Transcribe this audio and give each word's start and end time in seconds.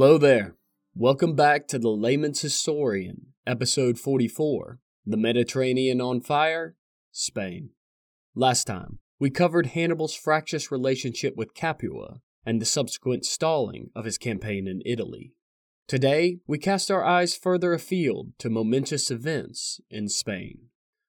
Hello 0.00 0.16
there. 0.16 0.56
Welcome 0.94 1.36
back 1.36 1.68
to 1.68 1.78
The 1.78 1.90
Layman's 1.90 2.40
Historian, 2.40 3.34
Episode 3.46 3.98
44 3.98 4.78
The 5.04 5.18
Mediterranean 5.18 6.00
on 6.00 6.22
Fire, 6.22 6.74
Spain. 7.12 7.72
Last 8.34 8.64
time, 8.64 9.00
we 9.18 9.28
covered 9.28 9.66
Hannibal's 9.66 10.14
fractious 10.14 10.72
relationship 10.72 11.36
with 11.36 11.52
Capua 11.52 12.22
and 12.46 12.62
the 12.62 12.64
subsequent 12.64 13.26
stalling 13.26 13.90
of 13.94 14.06
his 14.06 14.16
campaign 14.16 14.66
in 14.66 14.80
Italy. 14.86 15.34
Today, 15.86 16.38
we 16.46 16.56
cast 16.56 16.90
our 16.90 17.04
eyes 17.04 17.36
further 17.36 17.74
afield 17.74 18.32
to 18.38 18.48
momentous 18.48 19.10
events 19.10 19.82
in 19.90 20.08
Spain. 20.08 20.68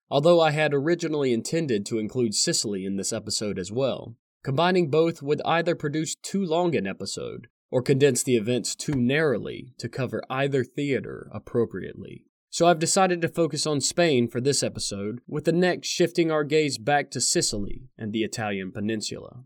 Although 0.09 0.41
I 0.41 0.51
had 0.51 0.73
originally 0.73 1.31
intended 1.31 1.85
to 1.85 1.97
include 1.97 2.35
Sicily 2.35 2.85
in 2.85 2.97
this 2.97 3.13
episode 3.13 3.57
as 3.57 3.71
well, 3.71 4.17
combining 4.43 4.89
both 4.89 5.21
would 5.21 5.41
either 5.45 5.75
produce 5.75 6.13
too 6.13 6.43
long 6.43 6.75
an 6.75 6.85
episode 6.85 7.47
or 7.71 7.81
condense 7.81 8.21
the 8.21 8.35
events 8.35 8.75
too 8.75 8.93
narrowly 8.93 9.73
to 9.79 9.89
cover 9.89 10.21
either 10.29 10.63
theater 10.63 11.29
appropriately. 11.33 12.25
So 12.49 12.67
I've 12.67 12.79
decided 12.79 13.21
to 13.21 13.29
focus 13.29 13.65
on 13.65 13.79
Spain 13.79 14.27
for 14.27 14.41
this 14.41 14.61
episode, 14.61 15.21
with 15.25 15.45
the 15.45 15.53
next 15.53 15.87
shifting 15.87 16.29
our 16.29 16.43
gaze 16.43 16.77
back 16.77 17.09
to 17.11 17.21
Sicily 17.21 17.87
and 17.97 18.11
the 18.11 18.23
Italian 18.23 18.73
peninsula. 18.73 19.45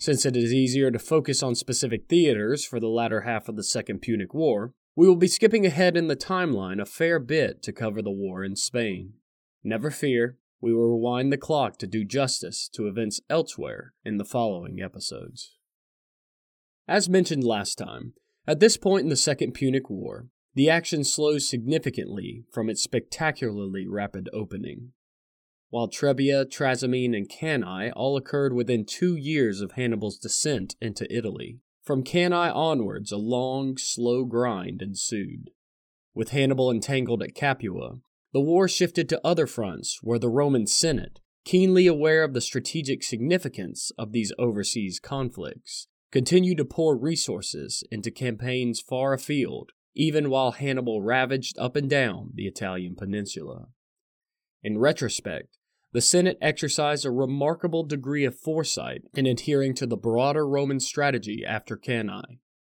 Since 0.00 0.26
it 0.26 0.36
is 0.36 0.52
easier 0.52 0.90
to 0.90 0.98
focus 0.98 1.44
on 1.44 1.54
specific 1.54 2.08
theaters 2.08 2.64
for 2.64 2.80
the 2.80 2.88
latter 2.88 3.20
half 3.20 3.48
of 3.48 3.54
the 3.54 3.62
Second 3.62 4.00
Punic 4.02 4.34
War, 4.34 4.72
we 4.96 5.06
will 5.06 5.14
be 5.14 5.28
skipping 5.28 5.64
ahead 5.64 5.96
in 5.96 6.08
the 6.08 6.16
timeline 6.16 6.80
a 6.80 6.86
fair 6.86 7.20
bit 7.20 7.62
to 7.62 7.72
cover 7.72 8.02
the 8.02 8.10
war 8.10 8.42
in 8.42 8.56
Spain. 8.56 9.12
Never 9.62 9.92
fear, 9.92 10.36
we 10.60 10.74
will 10.74 10.88
rewind 10.88 11.32
the 11.32 11.38
clock 11.38 11.78
to 11.78 11.86
do 11.86 12.04
justice 12.04 12.68
to 12.74 12.88
events 12.88 13.20
elsewhere 13.30 13.92
in 14.04 14.16
the 14.16 14.24
following 14.24 14.80
episodes. 14.82 15.56
As 16.86 17.08
mentioned 17.08 17.44
last 17.44 17.76
time, 17.76 18.12
at 18.46 18.60
this 18.60 18.76
point 18.76 19.04
in 19.04 19.08
the 19.08 19.16
Second 19.16 19.52
Punic 19.52 19.88
War, 19.88 20.28
the 20.54 20.68
action 20.68 21.02
slows 21.02 21.48
significantly 21.48 22.44
from 22.52 22.68
its 22.68 22.82
spectacularly 22.82 23.86
rapid 23.88 24.28
opening. 24.32 24.92
While 25.70 25.88
Trebia, 25.88 26.44
Trasimene, 26.44 27.16
and 27.16 27.28
Cannae 27.28 27.90
all 27.96 28.16
occurred 28.16 28.52
within 28.52 28.84
two 28.84 29.16
years 29.16 29.60
of 29.60 29.72
Hannibal's 29.72 30.18
descent 30.18 30.76
into 30.80 31.12
Italy, 31.12 31.58
from 31.82 32.04
Cannae 32.04 32.52
onwards 32.54 33.10
a 33.10 33.16
long, 33.16 33.76
slow 33.78 34.24
grind 34.24 34.82
ensued. 34.82 35.50
With 36.14 36.30
Hannibal 36.30 36.70
entangled 36.70 37.22
at 37.22 37.34
Capua, 37.34 37.98
the 38.32 38.40
war 38.40 38.68
shifted 38.68 39.08
to 39.08 39.26
other 39.26 39.46
fronts 39.46 40.00
where 40.02 40.18
the 40.18 40.28
Roman 40.28 40.66
Senate, 40.66 41.20
keenly 41.44 41.86
aware 41.86 42.22
of 42.22 42.34
the 42.34 42.40
strategic 42.40 43.02
significance 43.02 43.90
of 43.98 44.12
these 44.12 44.32
overseas 44.38 45.00
conflicts, 45.00 45.88
continued 46.14 46.58
to 46.58 46.64
pour 46.64 46.96
resources 46.96 47.82
into 47.90 48.08
campaigns 48.08 48.80
far 48.80 49.14
afield, 49.14 49.72
even 49.96 50.30
while 50.30 50.52
Hannibal 50.52 51.02
ravaged 51.02 51.58
up 51.58 51.74
and 51.74 51.90
down 51.90 52.30
the 52.34 52.46
Italian 52.46 52.94
peninsula. 52.94 53.66
In 54.62 54.78
retrospect, 54.78 55.58
the 55.92 56.00
Senate 56.00 56.38
exercised 56.40 57.04
a 57.04 57.10
remarkable 57.10 57.82
degree 57.82 58.24
of 58.24 58.38
foresight 58.38 59.02
in 59.14 59.26
adhering 59.26 59.74
to 59.74 59.86
the 59.86 59.96
broader 59.96 60.46
Roman 60.46 60.78
strategy 60.78 61.44
after 61.44 61.76
Cannae 61.76 62.38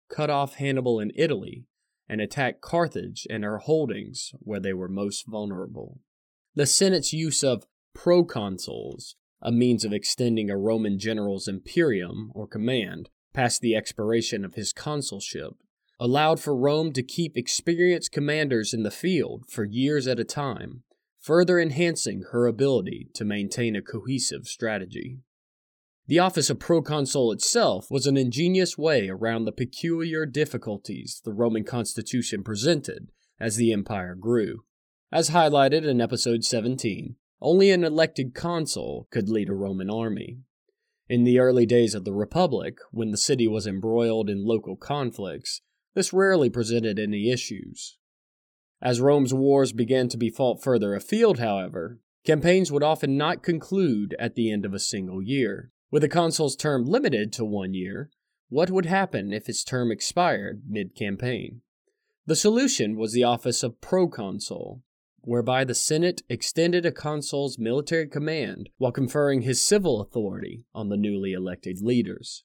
cut 0.09 0.29
off 0.29 0.53
Hannibal 0.53 1.01
in 1.01 1.11
Italy 1.13 1.65
and 2.07 2.21
attack 2.21 2.61
Carthage 2.61 3.27
and 3.29 3.43
her 3.43 3.57
holdings 3.57 4.31
where 4.39 4.61
they 4.61 4.71
were 4.71 4.87
most 4.87 5.27
vulnerable. 5.27 5.99
The 6.53 6.65
Senate's 6.65 7.11
use 7.11 7.43
of 7.43 7.67
proconsuls, 7.93 9.15
a 9.41 9.51
means 9.51 9.83
of 9.83 9.91
extending 9.91 10.49
a 10.49 10.57
Roman 10.57 10.97
general's 10.97 11.49
imperium 11.49 12.31
or 12.33 12.47
command, 12.47 13.09
past 13.35 13.59
the 13.59 13.75
expiration 13.75 14.45
of 14.45 14.55
his 14.55 14.71
consulship, 14.71 15.53
allowed 15.99 16.39
for 16.39 16.55
Rome 16.55 16.93
to 16.93 17.03
keep 17.03 17.35
experienced 17.35 18.11
commanders 18.11 18.73
in 18.73 18.83
the 18.83 18.91
field 18.91 19.43
for 19.49 19.65
years 19.65 20.07
at 20.07 20.19
a 20.19 20.23
time, 20.23 20.83
further 21.19 21.59
enhancing 21.59 22.23
her 22.31 22.47
ability 22.47 23.09
to 23.13 23.25
maintain 23.25 23.75
a 23.75 23.81
cohesive 23.81 24.47
strategy. 24.47 25.19
The 26.07 26.19
office 26.19 26.49
of 26.49 26.59
proconsul 26.59 27.31
itself 27.31 27.87
was 27.89 28.05
an 28.05 28.15
ingenious 28.15 28.77
way 28.77 29.09
around 29.09 29.45
the 29.45 29.51
peculiar 29.51 30.25
difficulties 30.25 31.21
the 31.25 31.33
Roman 31.33 31.63
constitution 31.63 32.43
presented 32.43 33.09
as 33.39 33.55
the 33.55 33.73
empire 33.73 34.15
grew. 34.15 34.63
As 35.11 35.31
highlighted 35.31 35.83
in 35.83 35.99
episode 35.99 36.43
17, 36.43 37.15
only 37.41 37.71
an 37.71 37.83
elected 37.83 38.33
consul 38.33 39.07
could 39.11 39.29
lead 39.29 39.49
a 39.49 39.53
Roman 39.53 39.89
army. 39.89 40.39
In 41.07 41.23
the 41.23 41.37
early 41.37 41.67
days 41.67 41.93
of 41.93 42.03
the 42.03 42.13
Republic, 42.13 42.79
when 42.91 43.11
the 43.11 43.17
city 43.17 43.47
was 43.47 43.67
embroiled 43.67 44.27
in 44.27 44.43
local 44.43 44.75
conflicts, 44.75 45.61
this 45.93 46.11
rarely 46.11 46.49
presented 46.49 46.97
any 46.97 47.29
issues. 47.29 47.97
As 48.81 48.99
Rome's 48.99 49.33
wars 49.33 49.71
began 49.71 50.09
to 50.09 50.17
be 50.17 50.31
fought 50.31 50.63
further 50.63 50.95
afield, 50.95 51.37
however, 51.37 51.99
campaigns 52.25 52.71
would 52.71 52.81
often 52.81 53.17
not 53.17 53.43
conclude 53.43 54.15
at 54.19 54.33
the 54.33 54.51
end 54.51 54.65
of 54.65 54.73
a 54.73 54.79
single 54.79 55.21
year. 55.21 55.71
With 55.91 56.03
a 56.03 56.09
consul's 56.09 56.55
term 56.55 56.85
limited 56.85 57.31
to 57.33 57.45
one 57.45 57.75
year, 57.75 58.09
what 58.49 58.71
would 58.71 58.87
happen 58.87 59.31
if 59.31 59.45
his 59.45 59.63
term 59.63 59.91
expired 59.91 60.63
mid 60.67 60.95
campaign? 60.95 61.61
The 62.25 62.35
solution 62.35 62.97
was 62.97 63.13
the 63.13 63.23
office 63.23 63.61
of 63.61 63.79
proconsul, 63.79 64.81
whereby 65.25 65.63
the 65.63 65.75
Senate 65.75 66.21
extended 66.29 66.85
a 66.85 66.91
consul's 66.91 67.57
military 67.57 68.07
command 68.07 68.69
while 68.77 68.91
conferring 68.91 69.41
his 69.41 69.61
civil 69.61 69.99
authority 69.99 70.63
on 70.73 70.89
the 70.89 70.97
newly 70.97 71.33
elected 71.33 71.81
leaders. 71.81 72.43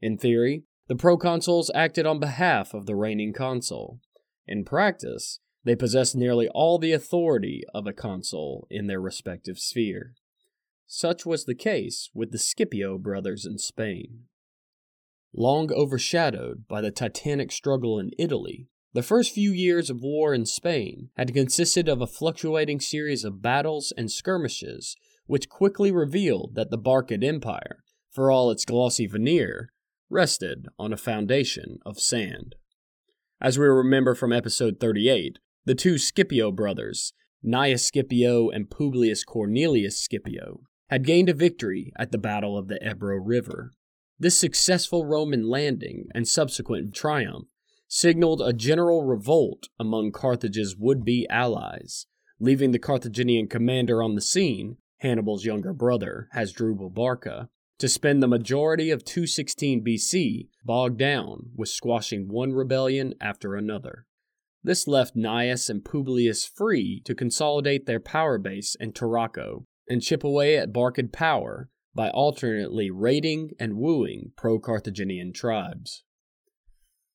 In 0.00 0.18
theory, 0.18 0.64
the 0.88 0.94
proconsuls 0.94 1.70
acted 1.74 2.06
on 2.06 2.18
behalf 2.18 2.74
of 2.74 2.86
the 2.86 2.96
reigning 2.96 3.32
consul. 3.32 4.00
In 4.46 4.64
practice, 4.64 5.40
they 5.64 5.76
possessed 5.76 6.16
nearly 6.16 6.48
all 6.48 6.78
the 6.78 6.92
authority 6.92 7.62
of 7.74 7.86
a 7.86 7.92
consul 7.92 8.66
in 8.70 8.86
their 8.86 9.00
respective 9.00 9.58
sphere. 9.58 10.14
Such 10.86 11.26
was 11.26 11.44
the 11.44 11.54
case 11.54 12.10
with 12.14 12.32
the 12.32 12.38
Scipio 12.38 12.96
brothers 12.96 13.44
in 13.44 13.58
Spain. 13.58 14.24
Long 15.34 15.70
overshadowed 15.70 16.66
by 16.66 16.80
the 16.80 16.90
titanic 16.90 17.52
struggle 17.52 17.98
in 17.98 18.10
Italy, 18.18 18.68
the 18.94 19.02
first 19.02 19.34
few 19.34 19.52
years 19.52 19.90
of 19.90 20.02
war 20.02 20.32
in 20.32 20.46
Spain 20.46 21.10
had 21.16 21.34
consisted 21.34 21.88
of 21.88 22.00
a 22.00 22.06
fluctuating 22.06 22.80
series 22.80 23.24
of 23.24 23.42
battles 23.42 23.92
and 23.96 24.10
skirmishes, 24.10 24.96
which 25.26 25.48
quickly 25.48 25.92
revealed 25.92 26.54
that 26.54 26.70
the 26.70 26.78
Barcid 26.78 27.22
Empire, 27.22 27.82
for 28.10 28.30
all 28.30 28.50
its 28.50 28.64
glossy 28.64 29.06
veneer, 29.06 29.70
rested 30.08 30.68
on 30.78 30.92
a 30.92 30.96
foundation 30.96 31.78
of 31.84 32.00
sand. 32.00 32.54
As 33.40 33.58
we 33.58 33.66
remember 33.66 34.14
from 34.14 34.32
episode 34.32 34.80
38, 34.80 35.38
the 35.64 35.74
two 35.74 35.98
Scipio 35.98 36.50
brothers, 36.50 37.12
Gnaeus 37.44 37.90
Scipio 37.92 38.48
and 38.48 38.70
Publius 38.70 39.22
Cornelius 39.22 40.02
Scipio, 40.02 40.62
had 40.88 41.04
gained 41.04 41.28
a 41.28 41.34
victory 41.34 41.92
at 41.98 42.10
the 42.10 42.18
Battle 42.18 42.56
of 42.56 42.68
the 42.68 42.80
Ebro 42.82 43.16
River. 43.18 43.72
This 44.18 44.38
successful 44.38 45.04
Roman 45.04 45.46
landing 45.46 46.06
and 46.14 46.26
subsequent 46.26 46.94
triumph 46.94 47.48
signaled 47.88 48.42
a 48.42 48.52
general 48.52 49.02
revolt 49.04 49.68
among 49.80 50.12
Carthage's 50.12 50.76
would 50.76 51.04
be 51.04 51.26
allies, 51.28 52.06
leaving 52.38 52.70
the 52.70 52.78
Carthaginian 52.78 53.48
commander 53.48 54.02
on 54.02 54.14
the 54.14 54.20
scene, 54.20 54.76
Hannibal's 54.98 55.44
younger 55.44 55.72
brother, 55.72 56.28
Hasdrubal 56.32 56.90
Barca, 56.90 57.48
to 57.78 57.88
spend 57.88 58.22
the 58.22 58.28
majority 58.28 58.90
of 58.90 59.04
216 59.04 59.84
BC 59.84 60.48
bogged 60.64 60.98
down 60.98 61.50
with 61.56 61.68
squashing 61.68 62.28
one 62.28 62.52
rebellion 62.52 63.14
after 63.20 63.54
another. 63.54 64.04
This 64.62 64.88
left 64.88 65.16
Gnaeus 65.16 65.70
and 65.70 65.84
Publius 65.84 66.44
free 66.44 67.00
to 67.04 67.14
consolidate 67.14 67.86
their 67.86 68.00
power 68.00 68.38
base 68.38 68.74
in 68.74 68.92
Tarraco 68.92 69.64
and 69.88 70.02
chip 70.02 70.24
away 70.24 70.58
at 70.58 70.72
Barcid 70.72 71.12
power 71.12 71.70
by 71.94 72.10
alternately 72.10 72.90
raiding 72.90 73.52
and 73.58 73.76
wooing 73.76 74.32
pro 74.36 74.58
Carthaginian 74.58 75.32
tribes. 75.32 76.02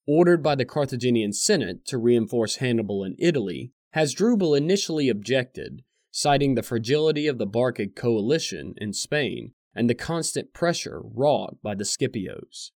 Ordered 0.06 0.44
by 0.44 0.56
the 0.56 0.66
Carthaginian 0.66 1.32
Senate 1.32 1.86
to 1.86 1.98
reinforce 1.98 2.58
Hannibal 2.58 3.06
in 3.06 3.16
Italy, 3.20 3.72
Hasdrubal 3.92 4.54
initially 4.54 5.08
objected, 5.08 5.84
citing 6.12 6.56
the 6.56 6.64
fragility 6.64 7.26
of 7.28 7.38
the 7.38 7.48
Barcid 7.48 7.96
coalition 7.96 8.74
in 8.78 8.92
Spain 8.92 9.54
and 9.74 9.90
the 9.90 9.96
constant 9.96 10.54
pressure 10.54 11.02
wrought 11.04 11.58
by 11.64 11.74
the 11.74 11.86
Scipios. 11.86 12.72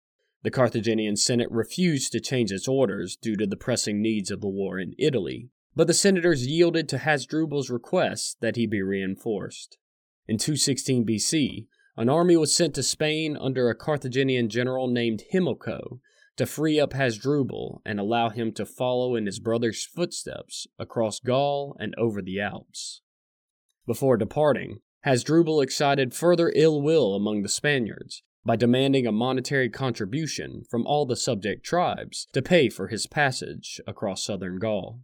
The 0.44 0.52
Carthaginian 0.52 1.16
Senate 1.16 1.50
refused 1.50 2.12
to 2.12 2.20
change 2.20 2.52
its 2.52 2.68
orders 2.68 3.16
due 3.16 3.38
to 3.38 3.48
the 3.48 3.56
pressing 3.56 4.02
needs 4.02 4.30
of 4.30 4.42
the 4.42 4.50
war 4.50 4.78
in 4.78 4.94
Italy, 5.00 5.50
but 5.76 5.88
the 5.88 5.94
senators 5.94 6.46
yielded 6.46 6.90
to 6.90 6.98
Hasdrubal's 6.98 7.70
request 7.70 8.38
that 8.42 8.58
he 8.58 8.68
be 8.68 8.82
reinforced. 8.82 9.78
In 10.28 10.38
216 10.38 11.06
BC, 11.06 11.68
an 11.96 12.10
army 12.10 12.36
was 12.36 12.54
sent 12.54 12.76
to 12.76 12.84
Spain 12.84 13.38
under 13.40 13.70
a 13.70 13.76
Carthaginian 13.76 14.50
general 14.50 14.90
named 14.90 15.24
Himilco 15.34 16.00
to 16.38 16.46
free 16.46 16.80
up 16.80 16.94
Hasdrubal 16.94 17.82
and 17.86 18.00
allow 18.00 18.30
him 18.30 18.52
to 18.54 18.66
follow 18.66 19.16
in 19.16 19.26
his 19.26 19.40
brother's 19.40 19.86
footsteps 19.86 20.68
across 20.80 21.20
Gaul 21.20 21.76
and 21.80 21.94
over 21.98 22.22
the 22.22 22.40
Alps. 22.40 23.02
Before 23.86 24.18
departing, 24.18 24.80
Hasdrubal 25.06 25.62
excited 25.62 26.14
further 26.14 26.52
ill 26.56 26.82
will 26.82 27.16
among 27.16 27.42
the 27.42 27.50
Spaniards 27.50 28.24
by 28.46 28.56
demanding 28.56 29.06
a 29.08 29.12
monetary 29.12 29.70
contribution 29.70 30.64
from 30.70 30.86
all 30.86 31.06
the 31.06 31.16
subject 31.16 31.66
tribes 31.66 32.28
to 32.34 32.42
pay 32.42 32.70
for 32.70 32.88
his 32.88 33.08
passage 33.08 33.80
across 33.88 34.24
southern 34.24 34.60
Gaul. 34.60 35.02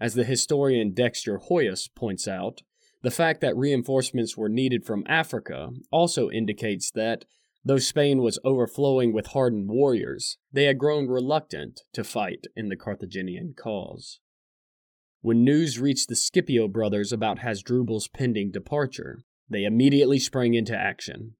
As 0.00 0.14
the 0.14 0.24
historian 0.24 0.92
Dexter 0.92 1.38
Hoyos 1.38 1.88
points 1.94 2.28
out, 2.28 2.62
the 3.02 3.10
fact 3.10 3.40
that 3.40 3.56
reinforcements 3.56 4.36
were 4.36 4.48
needed 4.48 4.84
from 4.84 5.04
Africa 5.06 5.70
also 5.90 6.30
indicates 6.30 6.90
that, 6.90 7.24
though 7.66 7.78
Spain 7.78 8.22
was 8.22 8.38
overflowing 8.44 9.12
with 9.12 9.26
hardened 9.28 9.68
warriors, 9.68 10.38
they 10.52 10.64
had 10.64 10.78
grown 10.78 11.08
reluctant 11.08 11.80
to 11.92 12.04
fight 12.04 12.46
in 12.54 12.68
the 12.68 12.76
Carthaginian 12.76 13.54
cause. 13.58 14.20
When 15.20 15.42
news 15.42 15.80
reached 15.80 16.08
the 16.08 16.14
Scipio 16.14 16.68
brothers 16.68 17.12
about 17.12 17.40
Hasdrubal's 17.40 18.06
pending 18.06 18.52
departure, 18.52 19.24
they 19.50 19.64
immediately 19.64 20.20
sprang 20.20 20.54
into 20.54 20.78
action. 20.78 21.34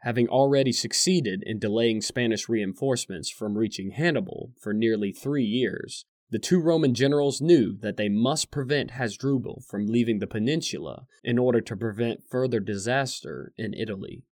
Having 0.00 0.28
already 0.28 0.72
succeeded 0.72 1.42
in 1.46 1.58
delaying 1.58 2.02
Spanish 2.02 2.50
reinforcements 2.50 3.30
from 3.30 3.56
reaching 3.56 3.92
Hannibal 3.92 4.52
for 4.60 4.74
nearly 4.74 5.10
three 5.10 5.44
years, 5.44 6.04
the 6.28 6.38
two 6.38 6.60
Roman 6.60 6.92
generals 6.92 7.40
knew 7.40 7.78
that 7.80 7.96
they 7.96 8.10
must 8.10 8.50
prevent 8.50 8.90
Hasdrubal 8.90 9.62
from 9.66 9.86
leaving 9.86 10.18
the 10.18 10.26
peninsula 10.26 11.06
in 11.24 11.38
order 11.38 11.62
to 11.62 11.76
prevent 11.76 12.28
further 12.28 12.60
disaster 12.60 13.54
in 13.56 13.72
Italy. 13.72 14.24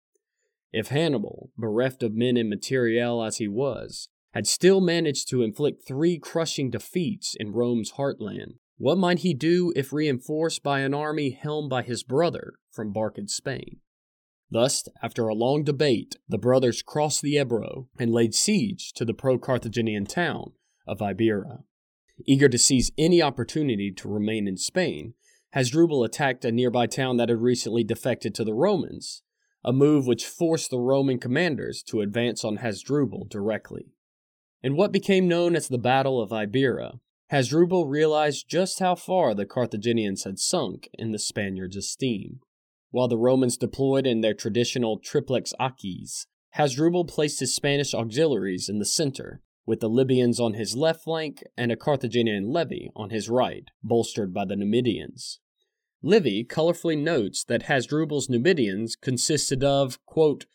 If 0.73 0.88
Hannibal, 0.88 1.50
bereft 1.56 2.03
of 2.03 2.15
men 2.15 2.37
and 2.37 2.50
materiel 2.50 3.23
as 3.23 3.38
he 3.38 3.49
was, 3.49 4.09
had 4.32 4.47
still 4.47 4.81
managed 4.81 5.29
to 5.29 5.43
inflict 5.43 5.87
three 5.87 6.19
crushing 6.19 6.70
defeats 6.70 7.35
in 7.38 7.53
Rome's 7.53 7.93
heartland, 7.93 8.59
what 8.76 8.99
might 8.99 9.20
he 9.20 9.35
do 9.35 9.73
if 9.75 9.93
reinforced 9.93 10.62
by 10.62 10.81
an 10.81 10.94
army 10.94 11.31
helmed 11.31 11.70
by 11.70 11.82
his 11.82 12.03
brother 12.03 12.55
from 12.70 12.93
Barcid 12.93 13.31
Spain? 13.31 13.81
Thus, 14.50 14.85
after 15.03 15.29
a 15.29 15.35
long 15.35 15.65
debate, 15.65 16.17
the 16.29 16.38
brothers 16.38 16.82
crossed 16.82 17.23
the 17.23 17.38
Ebro 17.38 17.88
and 17.99 18.12
laid 18.12 18.35
siege 18.35 18.93
to 18.94 19.05
the 19.05 19.14
pro 19.14 19.38
Carthaginian 19.38 20.06
town 20.06 20.53
of 20.87 20.99
Ibera. 21.00 21.64
Eager 22.26 22.49
to 22.49 22.59
seize 22.59 22.91
any 22.97 23.21
opportunity 23.21 23.93
to 23.93 24.09
remain 24.09 24.49
in 24.49 24.56
Spain, 24.56 25.14
Hasdrubal 25.55 26.05
attacked 26.05 26.44
a 26.44 26.53
nearby 26.53 26.87
town 26.87 27.17
that 27.17 27.29
had 27.29 27.41
recently 27.41 27.85
defected 27.85 28.35
to 28.35 28.44
the 28.44 28.55
Romans, 28.55 29.23
a 29.64 29.72
move 29.72 30.06
which 30.06 30.26
forced 30.26 30.70
the 30.70 30.78
Roman 30.78 31.19
commanders 31.19 31.82
to 31.84 32.00
advance 32.00 32.44
on 32.44 32.56
Hasdrubal 32.56 33.26
directly. 33.28 33.93
In 34.62 34.76
what 34.76 34.93
became 34.93 35.28
known 35.28 35.55
as 35.55 35.69
the 35.69 35.78
Battle 35.78 36.20
of 36.20 36.31
Ibera, 36.31 37.00
Hasdrubal 37.31 37.87
realized 37.87 38.49
just 38.49 38.78
how 38.78 38.94
far 38.94 39.34
the 39.34 39.44
Carthaginians 39.46 40.25
had 40.25 40.38
sunk 40.38 40.88
in 40.94 41.12
the 41.12 41.19
Spaniards' 41.19 41.76
esteem. 41.76 42.40
While 42.90 43.08
the 43.08 43.19
Romans 43.19 43.58
deployed 43.58 44.06
in 44.06 44.22
their 44.22 44.34
traditional 44.34 44.99
triplex 44.99 45.52
acies, 45.61 46.26
Hasdrubal 46.52 47.04
placed 47.04 47.40
his 47.40 47.54
Spanish 47.54 47.93
auxiliaries 47.93 48.69
in 48.69 48.78
the 48.78 48.87
center, 48.87 49.43
with 49.66 49.81
the 49.81 49.90
Libyans 49.90 50.40
on 50.40 50.54
his 50.54 50.75
left 50.75 51.04
flank 51.04 51.44
and 51.56 51.70
a 51.70 51.76
Carthaginian 51.76 52.50
levy 52.50 52.90
on 52.96 53.11
his 53.11 53.28
right, 53.28 53.64
bolstered 53.82 54.32
by 54.32 54.46
the 54.46 54.56
Numidians. 54.56 55.40
Livy 56.03 56.45
colorfully 56.45 56.97
notes 56.97 57.43
that 57.45 57.65
Hasdrubal's 57.65 58.29
Numidians 58.29 58.95
consisted 58.95 59.65
of, 59.65 60.05
quote, 60.06 60.47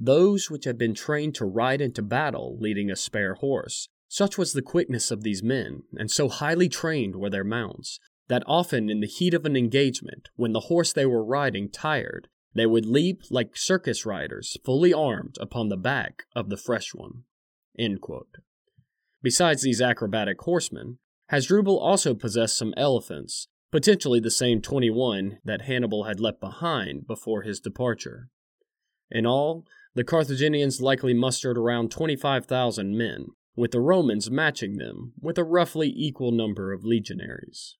those 0.00 0.50
which 0.50 0.64
had 0.64 0.78
been 0.78 0.94
trained 0.94 1.34
to 1.36 1.44
ride 1.44 1.80
into 1.80 2.02
battle 2.02 2.56
leading 2.60 2.90
a 2.90 2.96
spare 2.96 3.34
horse, 3.34 3.88
such 4.08 4.38
was 4.38 4.52
the 4.52 4.62
quickness 4.62 5.10
of 5.10 5.22
these 5.22 5.42
men, 5.42 5.82
and 5.96 6.10
so 6.10 6.28
highly 6.28 6.68
trained 6.68 7.16
were 7.16 7.30
their 7.30 7.44
mounts, 7.44 8.00
that 8.28 8.42
often 8.46 8.88
in 8.88 9.00
the 9.00 9.06
heat 9.06 9.34
of 9.34 9.44
an 9.44 9.56
engagement, 9.56 10.28
when 10.36 10.52
the 10.52 10.60
horse 10.60 10.92
they 10.92 11.06
were 11.06 11.24
riding 11.24 11.68
tired, 11.68 12.28
they 12.54 12.66
would 12.66 12.86
leap 12.86 13.22
like 13.30 13.56
circus 13.56 14.06
riders, 14.06 14.56
fully 14.64 14.92
armed, 14.92 15.36
upon 15.40 15.68
the 15.68 15.76
back 15.76 16.24
of 16.34 16.48
the 16.48 16.56
fresh 16.56 16.94
one. 16.94 17.24
Besides 19.22 19.62
these 19.62 19.80
acrobatic 19.80 20.40
horsemen, 20.40 20.98
Hasdrubal 21.30 21.78
also 21.78 22.14
possessed 22.14 22.56
some 22.56 22.74
elephants, 22.76 23.48
potentially 23.70 24.20
the 24.20 24.30
same 24.30 24.60
21 24.60 25.38
that 25.44 25.62
Hannibal 25.62 26.04
had 26.04 26.20
left 26.20 26.40
behind 26.40 27.06
before 27.06 27.42
his 27.42 27.60
departure. 27.60 28.28
In 29.10 29.26
all, 29.26 29.64
the 29.94 30.04
Carthaginians 30.04 30.80
likely 30.80 31.14
mustered 31.14 31.58
around 31.58 31.90
25,000 31.90 32.96
men, 32.96 33.26
with 33.56 33.72
the 33.72 33.80
Romans 33.80 34.30
matching 34.30 34.76
them 34.76 35.12
with 35.20 35.38
a 35.38 35.44
roughly 35.44 35.92
equal 35.94 36.30
number 36.30 36.72
of 36.72 36.84
legionaries. 36.84 37.76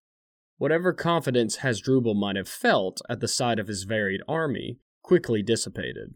Whatever 0.57 0.93
confidence 0.93 1.57
Hasdrubal 1.57 2.15
might 2.15 2.37
have 2.37 2.49
felt 2.49 3.01
at 3.09 3.21
the 3.21 3.29
sight 3.29 3.61
of 3.61 3.69
his 3.69 3.85
varied 3.85 4.23
army 4.27 4.79
quickly 5.03 5.43
dissipated. 5.43 6.15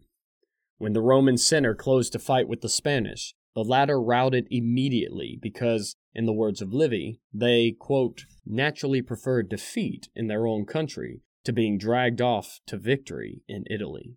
When 0.77 0.93
the 0.93 1.01
Roman 1.01 1.37
center 1.37 1.73
closed 1.73 2.11
to 2.11 2.19
fight 2.19 2.49
with 2.49 2.61
the 2.61 2.67
Spanish, 2.67 3.35
the 3.55 3.63
latter 3.63 4.01
routed 4.01 4.47
immediately 4.49 5.37
because, 5.41 5.95
in 6.13 6.25
the 6.25 6.33
words 6.33 6.61
of 6.61 6.73
Livy, 6.73 7.19
they, 7.33 7.71
quote, 7.71 8.25
naturally 8.45 9.01
preferred 9.01 9.49
defeat 9.49 10.09
in 10.15 10.27
their 10.27 10.47
own 10.47 10.65
country 10.65 11.21
to 11.43 11.53
being 11.53 11.77
dragged 11.77 12.21
off 12.21 12.59
to 12.67 12.77
victory 12.77 13.43
in 13.47 13.65
Italy. 13.69 14.15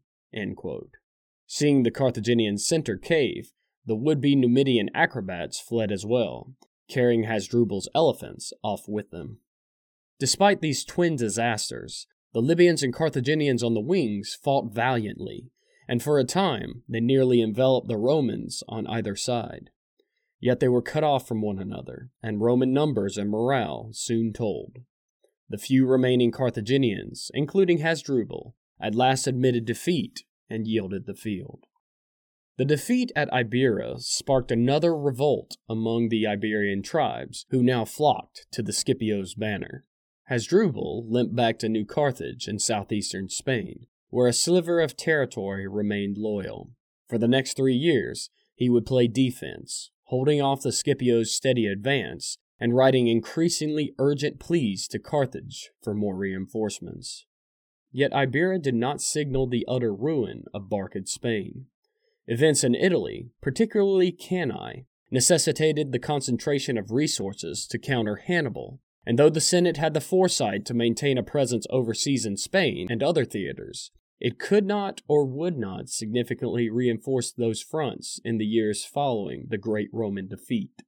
Seeing 1.47 1.83
the 1.83 1.91
Carthaginian 1.91 2.59
center 2.59 2.97
cave, 2.97 3.53
the 3.85 3.95
would 3.95 4.21
be 4.21 4.35
Numidian 4.35 4.91
acrobats 4.95 5.61
fled 5.61 5.93
as 5.93 6.05
well, 6.05 6.53
carrying 6.89 7.25
Hasdrubal's 7.25 7.89
elephants 7.95 8.53
off 8.63 8.89
with 8.89 9.11
them. 9.11 9.39
Despite 10.19 10.61
these 10.61 10.85
twin 10.85 11.17
disasters, 11.17 12.07
the 12.33 12.41
Libyans 12.41 12.83
and 12.83 12.93
Carthaginians 12.93 13.63
on 13.63 13.75
the 13.75 13.81
wings 13.81 14.37
fought 14.43 14.73
valiantly, 14.73 15.51
and 15.89 16.03
for 16.03 16.19
a 16.19 16.25
time 16.25 16.83
they 16.89 17.01
nearly 17.01 17.41
enveloped 17.41 17.89
the 17.89 17.97
Romans 17.97 18.63
on 18.69 18.87
either 18.87 19.17
side. 19.17 19.71
Yet 20.41 20.61
they 20.61 20.69
were 20.69 20.83
cut 20.83 21.05
off 21.05 21.27
from 21.27 21.41
one 21.41 21.59
another, 21.59 22.11
and 22.23 22.41
Roman 22.41 22.73
numbers 22.73 23.17
and 23.17 23.31
morale 23.31 23.91
soon 23.93 24.33
told. 24.33 24.79
The 25.49 25.59
few 25.59 25.87
remaining 25.87 26.31
Carthaginians, 26.33 27.31
including 27.33 27.79
Hasdrubal, 27.79 28.55
at 28.81 28.95
last 28.95 29.27
admitted 29.27 29.65
defeat 29.65 30.25
and 30.51 30.67
yielded 30.67 31.07
the 31.07 31.15
field. 31.15 31.65
The 32.59 32.65
defeat 32.65 33.13
at 33.15 33.31
Ibera 33.31 34.01
sparked 34.01 34.51
another 34.51 34.97
revolt 34.97 35.57
among 35.69 36.09
the 36.09 36.27
Iberian 36.27 36.83
tribes, 36.83 37.45
who 37.51 37.63
now 37.63 37.85
flocked 37.85 38.47
to 38.53 38.63
the 38.63 38.73
Scipio's 38.73 39.35
banner. 39.35 39.85
Hasdrubal 40.29 41.07
limped 41.09 41.37
back 41.37 41.59
to 41.61 41.69
New 41.69 41.85
Carthage 41.85 42.49
in 42.49 42.59
southeastern 42.59 43.29
Spain, 43.29 43.87
where 44.17 44.29
a 44.29 44.33
sliver 44.33 44.81
of 44.81 44.97
territory 44.97 45.69
remained 45.69 46.17
loyal. 46.17 46.71
For 47.07 47.19
the 47.19 47.29
next 47.29 47.55
three 47.55 47.75
years, 47.75 48.31
he 48.55 48.71
would 48.71 48.87
play 48.87 49.09
defense, 49.09 49.91
holding 50.05 50.41
off 50.41 50.63
the 50.63 50.73
Scipio's 50.73 51.35
steady 51.35 51.67
advance 51.67 52.39
and 52.59 52.75
writing 52.75 53.09
increasingly 53.09 53.93
urgent 53.99 54.41
pleas 54.41 54.89
to 54.89 54.99
Carthage 54.99 55.69
for 55.83 55.93
more 55.93 56.17
reinforcements. 56.17 57.27
Yet 57.93 58.11
Ibera 58.13 58.63
did 58.63 58.75
not 58.75 59.03
signal 59.03 59.49
the 59.49 59.67
utter 59.69 59.95
ruin 59.95 60.45
of 60.55 60.71
Barcid 60.71 61.09
Spain. 61.09 61.67
Events 62.27 62.65
in 62.65 62.75
Italy, 62.75 63.29
particularly 63.43 64.13
Cannae, 64.13 64.87
necessitated 65.11 65.93
the 65.93 65.99
concentration 65.99 66.79
of 66.79 66.91
resources 66.91 67.67
to 67.67 67.79
counter 67.79 68.17
Hannibal, 68.17 68.81
and 69.05 69.19
though 69.19 69.29
the 69.29 69.43
Senate 69.43 69.77
had 69.77 69.93
the 69.93 70.01
foresight 70.01 70.65
to 70.65 70.73
maintain 70.73 71.19
a 71.19 71.23
presence 71.23 71.67
overseas 71.69 72.25
in 72.25 72.39
Spain 72.39 72.87
and 72.89 73.03
other 73.03 73.27
theaters, 73.27 73.91
it 74.21 74.39
could 74.39 74.65
not 74.65 75.03
or 75.07 75.25
would 75.25 75.59
not 75.59 75.89
significantly 75.89 76.71
reinforce 76.71 77.33
those 77.33 77.61
fronts 77.61 78.21
in 78.25 78.39
the 78.39 78.47
years 78.47 78.85
following 78.85 79.47
the 79.49 79.59
great 79.59 79.91
Roman 79.93 80.27
defeat. 80.27 80.83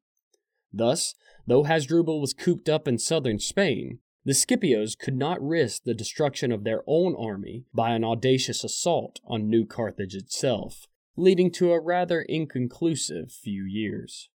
Thus, 0.73 1.15
though 1.47 1.65
Hasdrubal 1.65 2.21
was 2.21 2.33
cooped 2.33 2.69
up 2.69 2.89
in 2.89 2.99
southern 2.99 3.39
Spain, 3.39 3.99
the 4.25 4.33
Scipios 4.35 4.99
could 4.99 5.17
not 5.17 5.43
risk 5.43 5.85
the 5.85 5.95
destruction 5.95 6.53
of 6.53 6.65
their 6.65 6.83
own 6.87 7.15
army 7.19 7.65
by 7.73 7.91
an 7.91 8.05
audacious 8.05 8.65
assault 8.65 9.21
on 9.27 9.49
New 9.49 9.65
Carthage 9.65 10.15
itself, 10.15 10.87
leading 11.17 11.51
to 11.53 11.73
a 11.73 11.81
rather 11.81 12.23
inconclusive 12.23 13.33
few 13.33 13.65
years. 13.65 14.29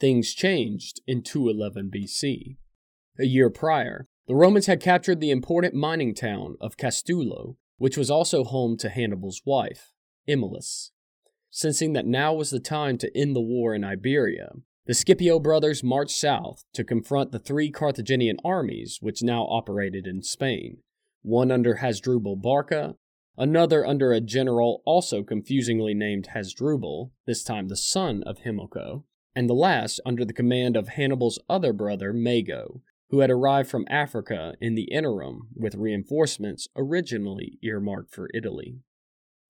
Things 0.00 0.32
changed 0.32 1.00
in 1.06 1.22
211 1.22 1.90
BC. 1.90 2.56
A 3.20 3.26
year 3.26 3.50
prior, 3.50 4.08
the 4.26 4.34
Romans 4.34 4.66
had 4.66 4.80
captured 4.80 5.20
the 5.20 5.30
important 5.30 5.74
mining 5.74 6.14
town 6.14 6.56
of 6.60 6.76
Castulo, 6.76 7.56
which 7.80 7.96
was 7.96 8.10
also 8.10 8.44
home 8.44 8.76
to 8.76 8.90
Hannibal's 8.90 9.40
wife, 9.46 9.94
Imelus. 10.26 10.92
Sensing 11.48 11.94
that 11.94 12.04
now 12.04 12.34
was 12.34 12.50
the 12.50 12.60
time 12.60 12.98
to 12.98 13.10
end 13.16 13.34
the 13.34 13.40
war 13.40 13.74
in 13.74 13.82
Iberia, 13.82 14.50
the 14.84 14.92
Scipio 14.92 15.40
brothers 15.40 15.82
marched 15.82 16.14
south 16.14 16.62
to 16.74 16.84
confront 16.84 17.32
the 17.32 17.38
three 17.38 17.70
Carthaginian 17.70 18.36
armies 18.44 18.98
which 19.00 19.22
now 19.22 19.44
operated 19.44 20.06
in 20.06 20.22
Spain, 20.22 20.82
one 21.22 21.50
under 21.50 21.76
Hasdrubal 21.76 22.36
Barca, 22.36 22.96
another 23.38 23.86
under 23.86 24.12
a 24.12 24.20
general 24.20 24.82
also 24.84 25.22
confusingly 25.22 25.94
named 25.94 26.28
Hasdrubal, 26.34 27.12
this 27.26 27.42
time 27.42 27.68
the 27.68 27.78
son 27.78 28.22
of 28.24 28.40
Himilco, 28.40 29.04
and 29.34 29.48
the 29.48 29.54
last 29.54 30.00
under 30.04 30.26
the 30.26 30.34
command 30.34 30.76
of 30.76 30.88
Hannibal's 30.88 31.38
other 31.48 31.72
brother 31.72 32.12
Mago, 32.12 32.82
who 33.10 33.20
had 33.20 33.30
arrived 33.30 33.68
from 33.68 33.86
Africa 33.90 34.54
in 34.60 34.74
the 34.74 34.90
interim 34.90 35.48
with 35.54 35.74
reinforcements 35.74 36.68
originally 36.76 37.58
earmarked 37.62 38.14
for 38.14 38.30
Italy. 38.32 38.78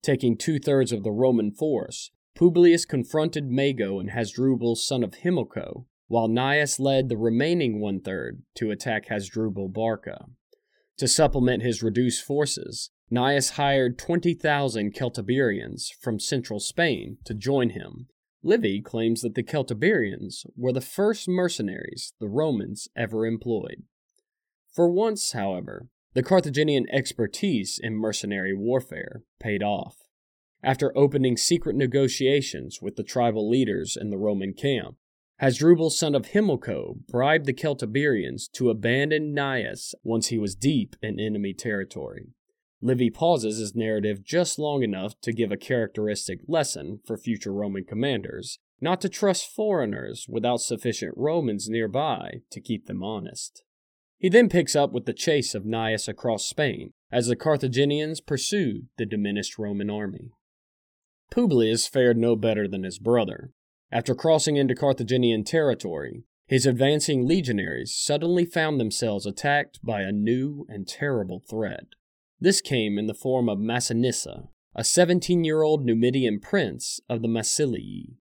Taking 0.01 0.35
two 0.35 0.59
thirds 0.59 0.91
of 0.91 1.03
the 1.03 1.11
Roman 1.11 1.51
force, 1.51 2.11
Publius 2.35 2.85
confronted 2.85 3.51
Mago 3.51 3.99
and 3.99 4.11
Hasdrubal, 4.11 4.75
son 4.75 5.03
of 5.03 5.13
Himilco, 5.23 5.85
while 6.07 6.27
Gnaeus 6.27 6.79
led 6.79 7.07
the 7.07 7.17
remaining 7.17 7.79
one 7.79 8.01
third 8.01 8.41
to 8.55 8.71
attack 8.71 9.07
Hasdrubal 9.07 9.69
Barca. 9.69 10.25
To 10.97 11.07
supplement 11.07 11.61
his 11.63 11.83
reduced 11.83 12.23
forces, 12.23 12.89
Gnaeus 13.11 13.51
hired 13.51 13.99
20,000 13.99 14.93
Celtiberians 14.93 15.89
from 16.01 16.19
central 16.19 16.59
Spain 16.59 17.17
to 17.25 17.33
join 17.33 17.71
him. 17.71 18.07
Livy 18.43 18.81
claims 18.81 19.21
that 19.21 19.35
the 19.35 19.43
Celtiberians 19.43 20.45
were 20.55 20.73
the 20.73 20.81
first 20.81 21.27
mercenaries 21.27 22.13
the 22.19 22.27
Romans 22.27 22.87
ever 22.95 23.25
employed. 23.25 23.83
For 24.73 24.89
once, 24.89 25.33
however, 25.33 25.87
the 26.13 26.23
Carthaginian 26.23 26.87
expertise 26.91 27.79
in 27.81 27.95
mercenary 27.95 28.53
warfare 28.53 29.23
paid 29.39 29.61
off. 29.61 29.97
After 30.63 30.95
opening 30.97 31.37
secret 31.37 31.75
negotiations 31.75 32.81
with 32.81 32.95
the 32.95 33.03
tribal 33.03 33.49
leaders 33.49 33.97
in 33.99 34.09
the 34.09 34.17
Roman 34.17 34.53
camp, 34.53 34.97
Hasdrubal, 35.39 35.89
son 35.89 36.13
of 36.13 36.27
Himilco, 36.27 36.99
bribed 37.07 37.45
the 37.45 37.53
Celtiberians 37.53 38.47
to 38.53 38.69
abandon 38.69 39.33
Gnaeus 39.33 39.95
once 40.03 40.27
he 40.27 40.37
was 40.37 40.53
deep 40.53 40.95
in 41.01 41.19
enemy 41.19 41.53
territory. 41.53 42.27
Livy 42.81 43.09
pauses 43.09 43.59
his 43.59 43.75
narrative 43.75 44.23
just 44.23 44.57
long 44.57 44.81
enough 44.81 45.13
to 45.21 45.31
give 45.31 45.51
a 45.51 45.57
characteristic 45.57 46.39
lesson 46.47 46.99
for 47.05 47.17
future 47.17 47.53
Roman 47.53 47.83
commanders 47.83 48.57
not 48.81 48.99
to 49.01 49.09
trust 49.09 49.47
foreigners 49.55 50.25
without 50.27 50.59
sufficient 50.59 51.13
Romans 51.15 51.69
nearby 51.69 52.41
to 52.49 52.59
keep 52.59 52.87
them 52.87 53.03
honest. 53.03 53.63
He 54.17 54.27
then 54.27 54.49
picks 54.49 54.75
up 54.75 54.91
with 54.91 55.05
the 55.05 55.13
chase 55.13 55.53
of 55.53 55.65
Gnaeus 55.65 56.07
across 56.07 56.47
Spain 56.47 56.93
as 57.11 57.27
the 57.27 57.35
Carthaginians 57.35 58.21
pursued 58.21 58.87
the 58.97 59.05
diminished 59.05 59.59
Roman 59.59 59.89
army. 59.89 60.31
Publius 61.29 61.87
fared 61.87 62.17
no 62.17 62.35
better 62.35 62.67
than 62.67 62.83
his 62.83 62.99
brother. 62.99 63.51
After 63.91 64.15
crossing 64.15 64.57
into 64.57 64.75
Carthaginian 64.75 65.43
territory, 65.43 66.23
his 66.47 66.65
advancing 66.65 67.27
legionaries 67.27 67.95
suddenly 67.95 68.45
found 68.45 68.79
themselves 68.79 69.25
attacked 69.25 69.79
by 69.83 70.01
a 70.01 70.11
new 70.11 70.65
and 70.67 70.87
terrible 70.87 71.39
threat. 71.39 71.85
This 72.43 72.59
came 72.59 72.97
in 72.97 73.05
the 73.05 73.13
form 73.13 73.47
of 73.47 73.59
Massinissa, 73.59 74.47
a 74.73 74.83
17 74.83 75.43
year 75.43 75.61
old 75.61 75.85
Numidian 75.85 76.39
prince 76.39 76.99
of 77.07 77.21
the 77.21 77.27
Massiliae. 77.27 78.15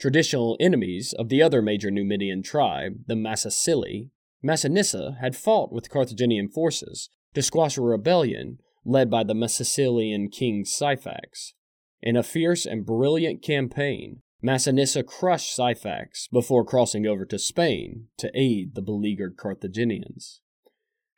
Traditional 0.00 0.56
enemies 0.58 1.12
of 1.18 1.28
the 1.28 1.42
other 1.42 1.60
major 1.60 1.90
Numidian 1.90 2.42
tribe, 2.42 3.00
the 3.06 3.14
Massicili, 3.14 4.08
Massinissa 4.42 5.18
had 5.20 5.36
fought 5.36 5.72
with 5.72 5.90
Carthaginian 5.90 6.48
forces 6.48 7.10
to 7.34 7.42
squash 7.42 7.76
a 7.76 7.82
rebellion 7.82 8.60
led 8.86 9.10
by 9.10 9.22
the 9.22 9.34
Massicilian 9.34 10.30
king 10.30 10.64
Syphax. 10.64 11.52
In 12.00 12.16
a 12.16 12.22
fierce 12.22 12.64
and 12.64 12.86
brilliant 12.86 13.42
campaign, 13.42 14.22
Massinissa 14.42 15.04
crushed 15.04 15.54
Syphax 15.54 16.30
before 16.32 16.64
crossing 16.64 17.06
over 17.06 17.26
to 17.26 17.38
Spain 17.38 18.06
to 18.16 18.30
aid 18.34 18.74
the 18.74 18.82
beleaguered 18.82 19.36
Carthaginians. 19.36 20.40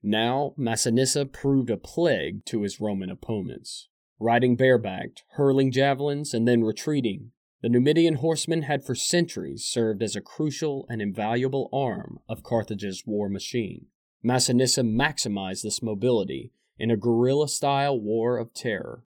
Now, 0.02 0.54
Massinissa 0.56 1.24
proved 1.30 1.70
a 1.70 1.76
plague 1.76 2.44
to 2.46 2.62
his 2.62 2.80
Roman 2.80 3.10
opponents. 3.10 3.88
Riding 4.20 4.56
barebacked, 4.56 5.22
hurling 5.32 5.70
javelins, 5.72 6.34
and 6.34 6.46
then 6.46 6.62
retreating, 6.62 7.32
the 7.60 7.68
Numidian 7.68 8.16
horsemen 8.16 8.62
had 8.62 8.84
for 8.84 8.94
centuries 8.94 9.64
served 9.64 10.02
as 10.02 10.14
a 10.14 10.20
crucial 10.20 10.86
and 10.88 11.02
invaluable 11.02 11.68
arm 11.72 12.20
of 12.28 12.44
Carthage's 12.44 13.04
war 13.04 13.28
machine. 13.28 13.86
Massinissa 14.24 14.82
maximized 14.82 15.62
this 15.62 15.82
mobility 15.82 16.52
in 16.78 16.90
a 16.90 16.96
guerrilla 16.96 17.48
style 17.48 17.98
war 17.98 18.38
of 18.38 18.54
terror. 18.54 19.04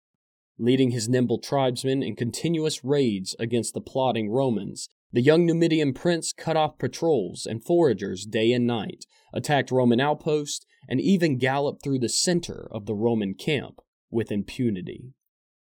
Leading 0.57 0.91
his 0.91 1.07
nimble 1.07 1.39
tribesmen 1.39 2.01
in 2.01 2.15
continuous 2.15 2.83
raids 2.83 3.35
against 3.39 3.73
the 3.73 3.81
plotting 3.81 4.29
Romans, 4.29 4.89
the 5.11 5.21
young 5.21 5.45
Numidian 5.45 5.93
prince 5.93 6.31
cut 6.33 6.55
off 6.55 6.77
patrols 6.77 7.45
and 7.45 7.63
foragers 7.63 8.25
day 8.25 8.51
and 8.51 8.67
night, 8.67 9.05
attacked 9.33 9.71
Roman 9.71 9.99
outposts, 9.99 10.65
and 10.87 11.01
even 11.01 11.37
galloped 11.37 11.83
through 11.83 11.99
the 11.99 12.09
center 12.09 12.67
of 12.71 12.85
the 12.85 12.95
Roman 12.95 13.33
camp 13.33 13.81
with 14.11 14.31
impunity. 14.31 15.13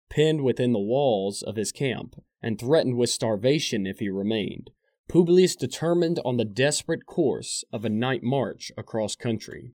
Pinned 0.09 0.43
within 0.43 0.73
the 0.73 0.79
walls 0.79 1.41
of 1.41 1.55
his 1.55 1.71
camp 1.71 2.15
and 2.41 2.59
threatened 2.59 2.97
with 2.97 3.09
starvation 3.09 3.87
if 3.87 3.99
he 3.99 4.09
remained, 4.09 4.71
Publius 5.07 5.55
determined 5.55 6.19
on 6.23 6.37
the 6.37 6.45
desperate 6.45 7.05
course 7.05 7.63
of 7.73 7.83
a 7.83 7.89
night 7.89 8.23
march 8.23 8.71
across 8.77 9.15
country. 9.15 9.73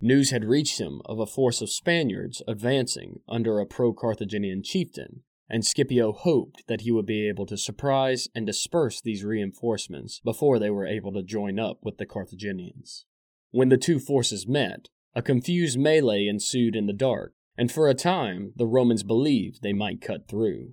News 0.00 0.30
had 0.30 0.44
reached 0.44 0.80
him 0.80 1.00
of 1.04 1.20
a 1.20 1.26
force 1.26 1.62
of 1.62 1.70
Spaniards 1.70 2.42
advancing 2.48 3.20
under 3.28 3.60
a 3.60 3.66
pro 3.66 3.92
Carthaginian 3.92 4.62
chieftain, 4.62 5.22
and 5.52 5.66
Scipio 5.66 6.12
hoped 6.12 6.66
that 6.66 6.80
he 6.80 6.90
would 6.90 7.04
be 7.04 7.28
able 7.28 7.44
to 7.44 7.58
surprise 7.58 8.26
and 8.34 8.46
disperse 8.46 9.02
these 9.02 9.22
reinforcements 9.22 10.18
before 10.24 10.58
they 10.58 10.70
were 10.70 10.86
able 10.86 11.12
to 11.12 11.22
join 11.22 11.58
up 11.58 11.80
with 11.82 11.98
the 11.98 12.06
Carthaginians. 12.06 13.04
When 13.50 13.68
the 13.68 13.76
two 13.76 13.98
forces 13.98 14.48
met, 14.48 14.88
a 15.14 15.20
confused 15.20 15.78
melee 15.78 16.26
ensued 16.26 16.74
in 16.74 16.86
the 16.86 16.94
dark, 16.94 17.34
and 17.58 17.70
for 17.70 17.86
a 17.86 17.94
time 17.94 18.54
the 18.56 18.66
Romans 18.66 19.02
believed 19.02 19.60
they 19.60 19.74
might 19.74 20.00
cut 20.00 20.26
through. 20.26 20.72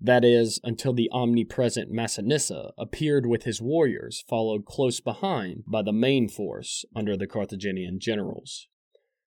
That 0.00 0.24
is, 0.24 0.60
until 0.64 0.94
the 0.94 1.10
omnipresent 1.12 1.92
Massinissa 1.92 2.70
appeared 2.78 3.26
with 3.26 3.44
his 3.44 3.60
warriors, 3.60 4.24
followed 4.26 4.64
close 4.64 4.98
behind 4.98 5.64
by 5.66 5.82
the 5.82 5.92
main 5.92 6.30
force 6.30 6.86
under 6.94 7.18
the 7.18 7.26
Carthaginian 7.26 8.00
generals. 8.00 8.66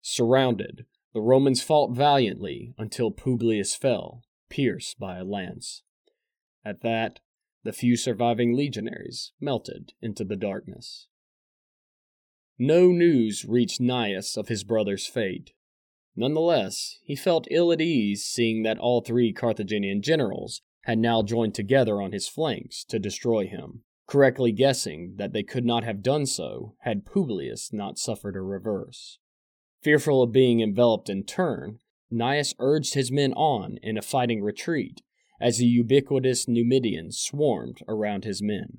Surrounded, 0.01 0.87
the 1.13 1.21
Romans 1.21 1.61
fought 1.61 1.97
valiantly 1.97 2.73
until 2.79 3.11
Publius 3.11 3.75
fell, 3.75 4.23
pierced 4.49 4.99
by 4.99 5.19
a 5.19 5.25
lance. 5.25 5.83
At 6.65 6.83
that, 6.83 7.21
the 7.65 7.73
few 7.73 7.97
surviving 7.97 8.55
legionaries 8.55 9.33
melted 9.41 9.93
into 10.01 10.25
the 10.25 10.37
darkness. 10.37 11.09
No 12.59 12.89
news 12.89 13.45
reached 13.45 13.81
Gnaeus 13.81 14.37
of 14.37 14.49
his 14.49 14.65
brother's 14.65 15.07
fate, 15.07 15.53
Nonetheless, 16.17 16.99
he 17.05 17.15
felt 17.15 17.47
ill 17.51 17.71
at 17.71 17.81
ease 17.81 18.25
seeing 18.25 18.63
that 18.63 18.79
all 18.79 19.03
three 19.03 19.33
Carthaginian 19.33 20.01
generals 20.01 20.63
had 20.85 20.99
now 20.99 21.23
joined 21.23 21.55
together 21.55 22.01
on 22.01 22.13
his 22.13 22.27
flanks 22.27 22.85
to 22.85 22.99
destroy 22.99 23.47
him, 23.47 23.83
correctly 24.07 24.51
guessing 24.51 25.15
that 25.17 25.35
they 25.35 25.43
could 25.43 25.67
not 25.67 25.85
have 25.85 26.03
done 26.03 26.25
so 26.25 26.75
had 26.81 27.05
Publius 27.05 27.71
not 27.73 27.99
suffered 27.99 28.35
a 28.35 28.41
reverse. 28.41 29.19
Fearful 29.83 30.23
of 30.23 30.33
being 30.33 30.61
enveloped 30.61 31.11
in 31.11 31.23
turn, 31.23 31.81
Gnaeus 32.11 32.55
urged 32.59 32.95
his 32.95 33.11
men 33.11 33.33
on 33.33 33.79
in 33.83 33.99
a 33.99 34.03
fighting 34.03 34.43
retreat 34.43 35.03
as 35.41 35.59
the 35.59 35.67
ubiquitous 35.67 36.47
Numidians 36.47 37.19
swarmed 37.19 37.79
around 37.89 38.25
his 38.25 38.43
men. 38.43 38.79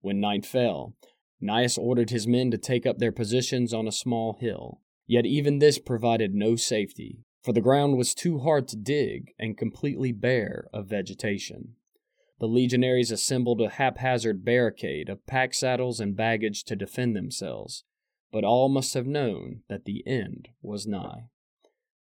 When 0.00 0.20
night 0.20 0.46
fell, 0.46 0.94
Gnaeus 1.40 1.76
ordered 1.76 2.10
his 2.10 2.26
men 2.26 2.50
to 2.50 2.58
take 2.58 2.86
up 2.86 2.98
their 2.98 3.12
positions 3.12 3.74
on 3.74 3.86
a 3.86 3.92
small 3.92 4.38
hill. 4.40 4.80
Yet 5.06 5.26
even 5.26 5.58
this 5.58 5.78
provided 5.78 6.34
no 6.34 6.56
safety, 6.56 7.18
for 7.42 7.52
the 7.52 7.60
ground 7.60 7.98
was 7.98 8.14
too 8.14 8.38
hard 8.38 8.68
to 8.68 8.76
dig 8.76 9.32
and 9.38 9.58
completely 9.58 10.12
bare 10.12 10.68
of 10.72 10.88
vegetation. 10.88 11.74
The 12.40 12.46
legionaries 12.46 13.10
assembled 13.10 13.60
a 13.60 13.68
haphazard 13.68 14.44
barricade 14.44 15.08
of 15.08 15.26
pack 15.26 15.54
saddles 15.54 16.00
and 16.00 16.16
baggage 16.16 16.64
to 16.64 16.76
defend 16.76 17.14
themselves, 17.14 17.84
but 18.32 18.44
all 18.44 18.68
must 18.68 18.94
have 18.94 19.06
known 19.06 19.60
that 19.68 19.84
the 19.84 20.02
end 20.06 20.48
was 20.62 20.86
nigh. 20.86 21.28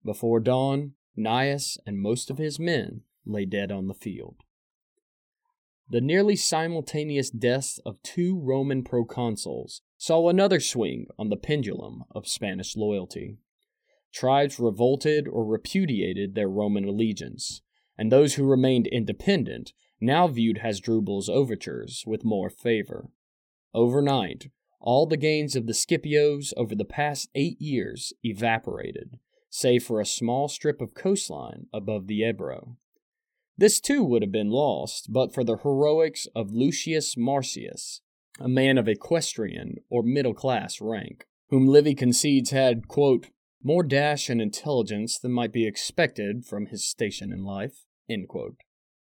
Before 0.03 0.39
dawn, 0.39 0.93
Gnaeus 1.15 1.77
and 1.85 1.99
most 1.99 2.29
of 2.29 2.37
his 2.37 2.59
men 2.59 3.01
lay 3.25 3.45
dead 3.45 3.71
on 3.71 3.87
the 3.87 3.93
field. 3.93 4.37
The 5.89 6.01
nearly 6.01 6.35
simultaneous 6.35 7.29
deaths 7.29 7.79
of 7.85 8.01
two 8.01 8.39
Roman 8.39 8.83
proconsuls 8.83 9.81
saw 9.97 10.29
another 10.29 10.59
swing 10.59 11.07
on 11.19 11.29
the 11.29 11.35
pendulum 11.35 12.05
of 12.11 12.27
Spanish 12.27 12.77
loyalty. 12.77 13.37
Tribes 14.13 14.59
revolted 14.59 15.27
or 15.27 15.45
repudiated 15.45 16.33
their 16.33 16.49
Roman 16.49 16.85
allegiance, 16.85 17.61
and 17.97 18.11
those 18.11 18.35
who 18.35 18.45
remained 18.45 18.87
independent 18.87 19.73
now 19.99 20.27
viewed 20.27 20.59
Hasdrubal's 20.59 21.29
overtures 21.29 22.03
with 22.07 22.23
more 22.23 22.49
favor. 22.49 23.09
Overnight, 23.73 24.49
all 24.79 25.05
the 25.05 25.17
gains 25.17 25.55
of 25.55 25.67
the 25.67 25.73
Scipios 25.73 26.53
over 26.57 26.73
the 26.73 26.85
past 26.85 27.29
eight 27.35 27.61
years 27.61 28.13
evaporated, 28.23 29.19
save 29.51 29.83
for 29.83 29.99
a 29.99 30.05
small 30.05 30.47
strip 30.47 30.81
of 30.81 30.95
coastline 30.95 31.67
above 31.71 32.07
the 32.07 32.23
Ebro. 32.23 32.77
This 33.57 33.79
too 33.79 34.03
would 34.03 34.23
have 34.23 34.31
been 34.31 34.49
lost 34.49 35.11
but 35.11 35.33
for 35.33 35.43
the 35.43 35.57
heroics 35.57 36.25
of 36.33 36.53
Lucius 36.53 37.15
Marcius, 37.15 38.01
a 38.39 38.47
man 38.47 38.77
of 38.77 38.87
equestrian 38.87 39.75
or 39.89 40.01
middle 40.01 40.33
class 40.33 40.79
rank, 40.81 41.25
whom 41.49 41.67
Livy 41.67 41.93
concedes 41.93 42.51
had, 42.51 42.87
quote, 42.87 43.27
more 43.61 43.83
dash 43.83 44.29
and 44.29 44.41
intelligence 44.41 45.19
than 45.19 45.31
might 45.33 45.51
be 45.51 45.67
expected 45.67 46.45
from 46.45 46.67
his 46.67 46.87
station 46.87 47.31
in 47.31 47.43
life. 47.43 47.85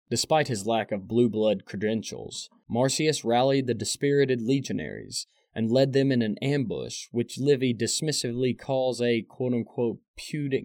Despite 0.10 0.50
his 0.50 0.68
lack 0.68 0.92
of 0.92 1.08
blue 1.08 1.30
blood 1.30 1.66
credentials, 1.66 2.50
Marcius 2.70 3.26
rallied 3.26 3.66
the 3.66 3.74
dispirited 3.74 4.42
legionaries 4.42 5.26
and 5.56 5.72
led 5.72 5.94
them 5.94 6.12
in 6.12 6.22
an 6.22 6.38
ambush 6.42 7.08
which 7.12 7.38
Livy 7.38 7.74
dismissively 7.74 8.58
calls 8.58 9.02
a 9.02 9.22
quote 9.22 9.54
unquote 9.54 10.00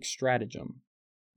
stratagem. 0.03 0.81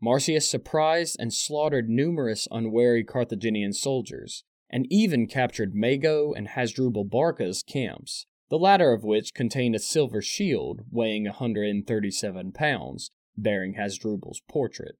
Marcius 0.02 0.50
surprised 0.50 1.16
and 1.20 1.34
slaughtered 1.34 1.90
numerous 1.90 2.48
unwary 2.50 3.04
Carthaginian 3.04 3.74
soldiers, 3.74 4.44
and 4.70 4.88
even 4.90 5.28
captured 5.28 5.76
Mago 5.76 6.34
and 6.34 6.50
Hasdrubal 6.50 7.04
Barca's 7.06 7.62
camps, 7.62 8.26
the 8.50 8.58
latter 8.58 8.94
of 8.94 9.04
which 9.04 9.34
contained 9.34 9.76
a 9.76 9.80
silver 9.80 10.22
shield 10.22 10.82
weighing 10.90 11.26
137 11.26 12.52
pounds, 12.52 13.12
bearing 13.38 13.76
Hasdrubal's 13.76 14.42
portrait. 14.50 14.98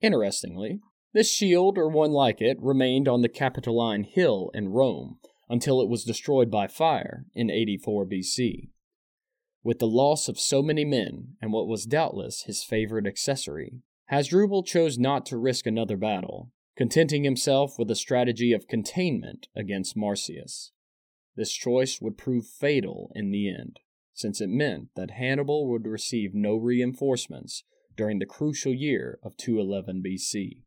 Interestingly, 0.00 0.80
this 1.12 1.30
shield, 1.30 1.78
or 1.78 1.88
one 1.88 2.10
like 2.10 2.40
it, 2.40 2.56
remained 2.60 3.06
on 3.06 3.22
the 3.22 3.28
Capitoline 3.28 4.04
Hill 4.04 4.50
in 4.54 4.70
Rome 4.70 5.18
until 5.48 5.80
it 5.80 5.88
was 5.88 6.04
destroyed 6.04 6.50
by 6.50 6.66
fire 6.66 7.26
in 7.34 7.50
84 7.50 8.06
BC. 8.06 8.70
With 9.62 9.78
the 9.78 9.86
loss 9.86 10.28
of 10.28 10.38
so 10.38 10.62
many 10.62 10.84
men, 10.84 11.36
and 11.40 11.52
what 11.52 11.66
was 11.66 11.86
doubtless 11.86 12.42
his 12.42 12.62
favorite 12.62 13.06
accessory, 13.06 13.80
Hasdrubal 14.10 14.62
chose 14.64 14.98
not 14.98 15.24
to 15.26 15.38
risk 15.38 15.66
another 15.66 15.96
battle, 15.96 16.50
contenting 16.76 17.24
himself 17.24 17.78
with 17.78 17.90
a 17.90 17.96
strategy 17.96 18.52
of 18.52 18.68
containment 18.68 19.48
against 19.56 19.96
Marcius. 19.96 20.72
This 21.36 21.52
choice 21.52 22.00
would 22.00 22.18
prove 22.18 22.46
fatal 22.46 23.10
in 23.14 23.30
the 23.30 23.48
end, 23.48 23.80
since 24.12 24.40
it 24.40 24.50
meant 24.50 24.88
that 24.96 25.12
Hannibal 25.12 25.68
would 25.70 25.86
receive 25.86 26.34
no 26.34 26.56
reinforcements 26.56 27.64
during 27.96 28.18
the 28.18 28.26
crucial 28.26 28.74
year 28.74 29.18
of 29.22 29.36
211 29.36 30.02
BC. 30.04 30.58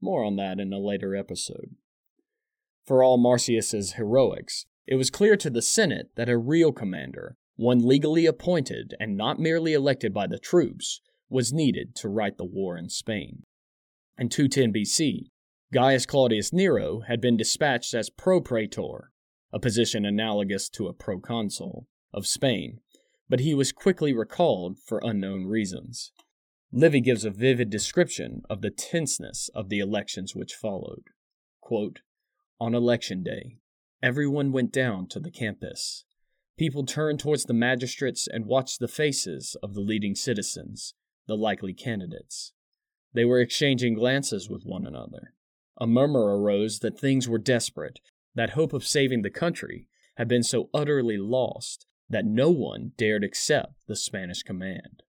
More 0.00 0.24
on 0.24 0.36
that 0.36 0.58
in 0.58 0.72
a 0.72 0.78
later 0.78 1.14
episode. 1.14 1.76
For 2.84 3.02
all 3.02 3.16
Marcius's 3.16 3.94
heroics, 3.94 4.66
it 4.86 4.96
was 4.96 5.10
clear 5.10 5.36
to 5.36 5.50
the 5.50 5.62
Senate 5.62 6.10
that 6.16 6.28
a 6.28 6.36
real 6.36 6.72
commander, 6.72 7.36
one 7.56 7.78
legally 7.78 8.26
appointed 8.26 8.94
and 9.00 9.16
not 9.16 9.38
merely 9.38 9.72
elected 9.72 10.12
by 10.12 10.26
the 10.26 10.38
troops, 10.38 11.00
was 11.30 11.52
needed 11.52 11.94
to 11.96 12.08
right 12.08 12.36
the 12.36 12.44
war 12.44 12.76
in 12.76 12.88
Spain. 12.88 13.44
In 14.18 14.28
210 14.28 14.72
BC, 14.72 15.30
Gaius 15.72 16.06
Claudius 16.06 16.52
Nero 16.52 17.00
had 17.00 17.20
been 17.20 17.36
dispatched 17.36 17.94
as 17.94 18.10
propraetor, 18.10 19.10
a 19.52 19.58
position 19.58 20.04
analogous 20.04 20.68
to 20.68 20.86
a 20.86 20.92
proconsul, 20.92 21.86
of 22.14 22.26
Spain, 22.26 22.80
but 23.28 23.40
he 23.40 23.54
was 23.54 23.72
quickly 23.72 24.12
recalled 24.12 24.78
for 24.78 25.00
unknown 25.02 25.46
reasons. 25.46 26.12
Livy 26.70 27.00
gives 27.00 27.24
a 27.24 27.30
vivid 27.30 27.70
description 27.70 28.42
of 28.48 28.60
the 28.60 28.70
tenseness 28.70 29.50
of 29.54 29.68
the 29.68 29.80
elections 29.80 30.34
which 30.34 30.54
followed. 30.54 31.04
Quote, 31.60 32.00
On 32.64 32.74
election 32.74 33.22
day, 33.22 33.58
everyone 34.02 34.50
went 34.50 34.72
down 34.72 35.06
to 35.08 35.20
the 35.20 35.30
campus. 35.30 36.06
People 36.56 36.86
turned 36.86 37.20
towards 37.20 37.44
the 37.44 37.52
magistrates 37.52 38.26
and 38.26 38.46
watched 38.46 38.80
the 38.80 38.88
faces 38.88 39.54
of 39.62 39.74
the 39.74 39.82
leading 39.82 40.14
citizens, 40.14 40.94
the 41.26 41.36
likely 41.36 41.74
candidates. 41.74 42.54
They 43.12 43.26
were 43.26 43.42
exchanging 43.42 43.92
glances 43.92 44.48
with 44.48 44.62
one 44.64 44.86
another. 44.86 45.34
A 45.78 45.86
murmur 45.86 46.38
arose 46.38 46.78
that 46.78 46.98
things 46.98 47.28
were 47.28 47.36
desperate, 47.36 48.00
that 48.34 48.54
hope 48.56 48.72
of 48.72 48.86
saving 48.86 49.20
the 49.20 49.28
country 49.28 49.86
had 50.16 50.26
been 50.26 50.42
so 50.42 50.70
utterly 50.72 51.18
lost 51.18 51.84
that 52.08 52.24
no 52.24 52.50
one 52.50 52.92
dared 52.96 53.24
accept 53.24 53.74
the 53.86 53.94
Spanish 53.94 54.42
command. 54.42 55.02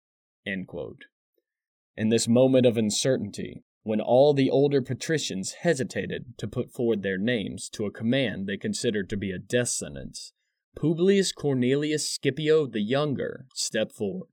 In 0.45 2.09
this 2.09 2.27
moment 2.27 2.65
of 2.65 2.75
uncertainty, 2.75 3.63
when 3.85 4.01
all 4.01 4.33
the 4.33 4.49
older 4.49 4.81
patricians 4.81 5.57
hesitated 5.61 6.35
to 6.39 6.47
put 6.47 6.71
forward 6.71 7.03
their 7.03 7.19
names 7.19 7.69
to 7.69 7.85
a 7.85 7.91
command 7.91 8.47
they 8.47 8.57
considered 8.57 9.07
to 9.07 9.15
be 9.15 9.29
a 9.29 9.37
death 9.37 9.67
sentence, 9.67 10.33
Publius 10.75 11.31
Cornelius 11.31 12.09
Scipio 12.09 12.65
the 12.65 12.81
Younger 12.81 13.45
stepped 13.53 13.91
forward. 13.91 14.29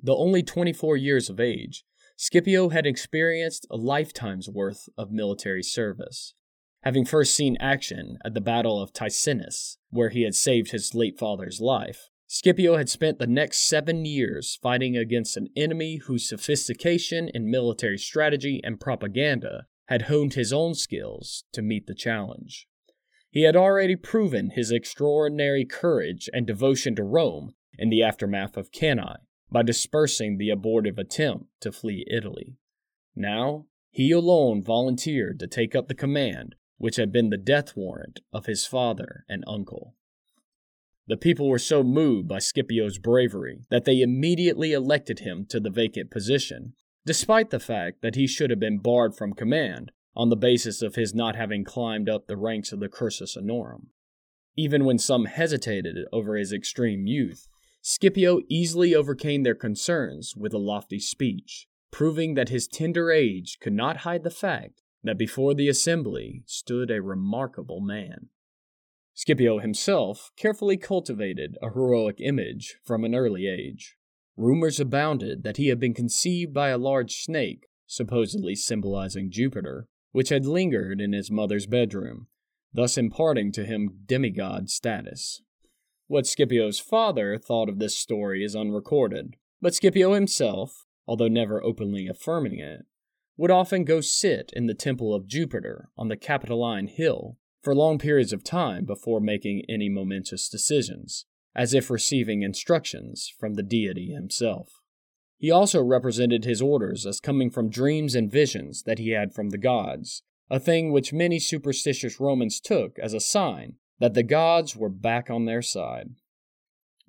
Though 0.00 0.18
only 0.18 0.44
24 0.44 0.96
years 0.96 1.28
of 1.28 1.40
age, 1.40 1.84
Scipio 2.16 2.68
had 2.68 2.86
experienced 2.86 3.66
a 3.68 3.76
lifetime's 3.76 4.48
worth 4.48 4.88
of 4.96 5.10
military 5.10 5.64
service. 5.64 6.34
Having 6.84 7.06
first 7.06 7.34
seen 7.34 7.56
action 7.58 8.16
at 8.24 8.34
the 8.34 8.40
Battle 8.40 8.80
of 8.80 8.92
Ticinus, 8.92 9.78
where 9.90 10.10
he 10.10 10.22
had 10.22 10.36
saved 10.36 10.70
his 10.70 10.94
late 10.94 11.18
father's 11.18 11.60
life, 11.60 12.10
Scipio 12.28 12.76
had 12.76 12.88
spent 12.88 13.18
the 13.18 13.26
next 13.26 13.68
seven 13.68 14.04
years 14.04 14.58
fighting 14.60 14.96
against 14.96 15.36
an 15.36 15.48
enemy 15.56 15.96
whose 15.96 16.28
sophistication 16.28 17.28
in 17.32 17.50
military 17.50 17.98
strategy 17.98 18.60
and 18.64 18.80
propaganda 18.80 19.66
had 19.86 20.02
honed 20.02 20.34
his 20.34 20.52
own 20.52 20.74
skills 20.74 21.44
to 21.52 21.62
meet 21.62 21.86
the 21.86 21.94
challenge. 21.94 22.66
He 23.30 23.42
had 23.42 23.54
already 23.54 23.96
proven 23.96 24.50
his 24.50 24.70
extraordinary 24.70 25.64
courage 25.64 26.28
and 26.32 26.46
devotion 26.46 26.96
to 26.96 27.04
Rome 27.04 27.54
in 27.78 27.90
the 27.90 28.02
aftermath 28.02 28.56
of 28.56 28.72
Cannae 28.72 29.18
by 29.50 29.62
dispersing 29.62 30.38
the 30.38 30.50
abortive 30.50 30.98
attempt 30.98 31.46
to 31.60 31.70
flee 31.70 32.04
Italy. 32.10 32.56
Now, 33.14 33.66
he 33.90 34.10
alone 34.10 34.62
volunteered 34.62 35.38
to 35.38 35.46
take 35.46 35.74
up 35.74 35.88
the 35.88 35.94
command 35.94 36.56
which 36.78 36.96
had 36.96 37.12
been 37.12 37.30
the 37.30 37.38
death 37.38 37.76
warrant 37.76 38.20
of 38.32 38.46
his 38.46 38.66
father 38.66 39.24
and 39.28 39.44
uncle. 39.46 39.94
The 41.08 41.16
people 41.16 41.48
were 41.48 41.58
so 41.58 41.84
moved 41.84 42.26
by 42.26 42.40
Scipio's 42.40 42.98
bravery 42.98 43.60
that 43.70 43.84
they 43.84 44.00
immediately 44.00 44.72
elected 44.72 45.20
him 45.20 45.46
to 45.50 45.60
the 45.60 45.70
vacant 45.70 46.10
position, 46.10 46.74
despite 47.04 47.50
the 47.50 47.60
fact 47.60 48.02
that 48.02 48.16
he 48.16 48.26
should 48.26 48.50
have 48.50 48.58
been 48.58 48.78
barred 48.78 49.14
from 49.14 49.32
command 49.32 49.92
on 50.16 50.30
the 50.30 50.36
basis 50.36 50.82
of 50.82 50.96
his 50.96 51.14
not 51.14 51.36
having 51.36 51.62
climbed 51.62 52.08
up 52.08 52.26
the 52.26 52.36
ranks 52.36 52.72
of 52.72 52.80
the 52.80 52.88
Cursus 52.88 53.36
Honorum. 53.36 53.88
Even 54.56 54.84
when 54.84 54.98
some 54.98 55.26
hesitated 55.26 55.96
over 56.12 56.36
his 56.36 56.52
extreme 56.52 57.06
youth, 57.06 57.46
Scipio 57.82 58.40
easily 58.48 58.94
overcame 58.94 59.44
their 59.44 59.54
concerns 59.54 60.34
with 60.34 60.52
a 60.52 60.58
lofty 60.58 60.98
speech, 60.98 61.68
proving 61.92 62.34
that 62.34 62.48
his 62.48 62.66
tender 62.66 63.12
age 63.12 63.58
could 63.60 63.74
not 63.74 63.98
hide 63.98 64.24
the 64.24 64.30
fact 64.30 64.82
that 65.04 65.18
before 65.18 65.54
the 65.54 65.68
assembly 65.68 66.42
stood 66.46 66.90
a 66.90 67.00
remarkable 67.00 67.80
man. 67.80 68.30
Scipio 69.18 69.60
himself 69.60 70.30
carefully 70.36 70.76
cultivated 70.76 71.56
a 71.62 71.70
heroic 71.70 72.20
image 72.20 72.76
from 72.84 73.02
an 73.02 73.14
early 73.14 73.46
age. 73.46 73.96
Rumors 74.36 74.78
abounded 74.78 75.42
that 75.42 75.56
he 75.56 75.68
had 75.68 75.80
been 75.80 75.94
conceived 75.94 76.52
by 76.52 76.68
a 76.68 76.76
large 76.76 77.16
snake, 77.16 77.66
supposedly 77.86 78.54
symbolizing 78.54 79.30
Jupiter, 79.30 79.88
which 80.12 80.28
had 80.28 80.44
lingered 80.44 81.00
in 81.00 81.14
his 81.14 81.30
mother's 81.30 81.66
bedroom, 81.66 82.26
thus 82.74 82.98
imparting 82.98 83.52
to 83.52 83.64
him 83.64 84.00
demigod 84.04 84.68
status. 84.68 85.40
What 86.08 86.26
Scipio's 86.26 86.78
father 86.78 87.38
thought 87.38 87.70
of 87.70 87.78
this 87.78 87.96
story 87.96 88.44
is 88.44 88.54
unrecorded, 88.54 89.36
but 89.62 89.74
Scipio 89.74 90.12
himself, 90.12 90.84
although 91.06 91.26
never 91.26 91.64
openly 91.64 92.06
affirming 92.06 92.58
it, 92.58 92.84
would 93.38 93.50
often 93.50 93.84
go 93.84 94.02
sit 94.02 94.52
in 94.54 94.66
the 94.66 94.74
temple 94.74 95.14
of 95.14 95.26
Jupiter 95.26 95.88
on 95.96 96.08
the 96.08 96.18
Capitoline 96.18 96.88
Hill 96.88 97.38
for 97.66 97.74
long 97.74 97.98
periods 97.98 98.32
of 98.32 98.44
time 98.44 98.84
before 98.84 99.18
making 99.18 99.64
any 99.68 99.88
momentous 99.88 100.48
decisions, 100.48 101.26
as 101.52 101.74
if 101.74 101.90
receiving 101.90 102.42
instructions 102.42 103.28
from 103.40 103.54
the 103.54 103.62
deity 103.64 104.12
himself. 104.12 104.80
He 105.36 105.50
also 105.50 105.82
represented 105.82 106.44
his 106.44 106.62
orders 106.62 107.04
as 107.04 107.18
coming 107.18 107.50
from 107.50 107.68
dreams 107.68 108.14
and 108.14 108.30
visions 108.30 108.84
that 108.84 109.00
he 109.00 109.10
had 109.10 109.34
from 109.34 109.50
the 109.50 109.58
gods, 109.58 110.22
a 110.48 110.60
thing 110.60 110.92
which 110.92 111.12
many 111.12 111.40
superstitious 111.40 112.20
Romans 112.20 112.60
took 112.60 113.00
as 113.00 113.12
a 113.12 113.18
sign 113.18 113.74
that 113.98 114.14
the 114.14 114.22
gods 114.22 114.76
were 114.76 114.88
back 114.88 115.28
on 115.28 115.46
their 115.46 115.60
side. 115.60 116.10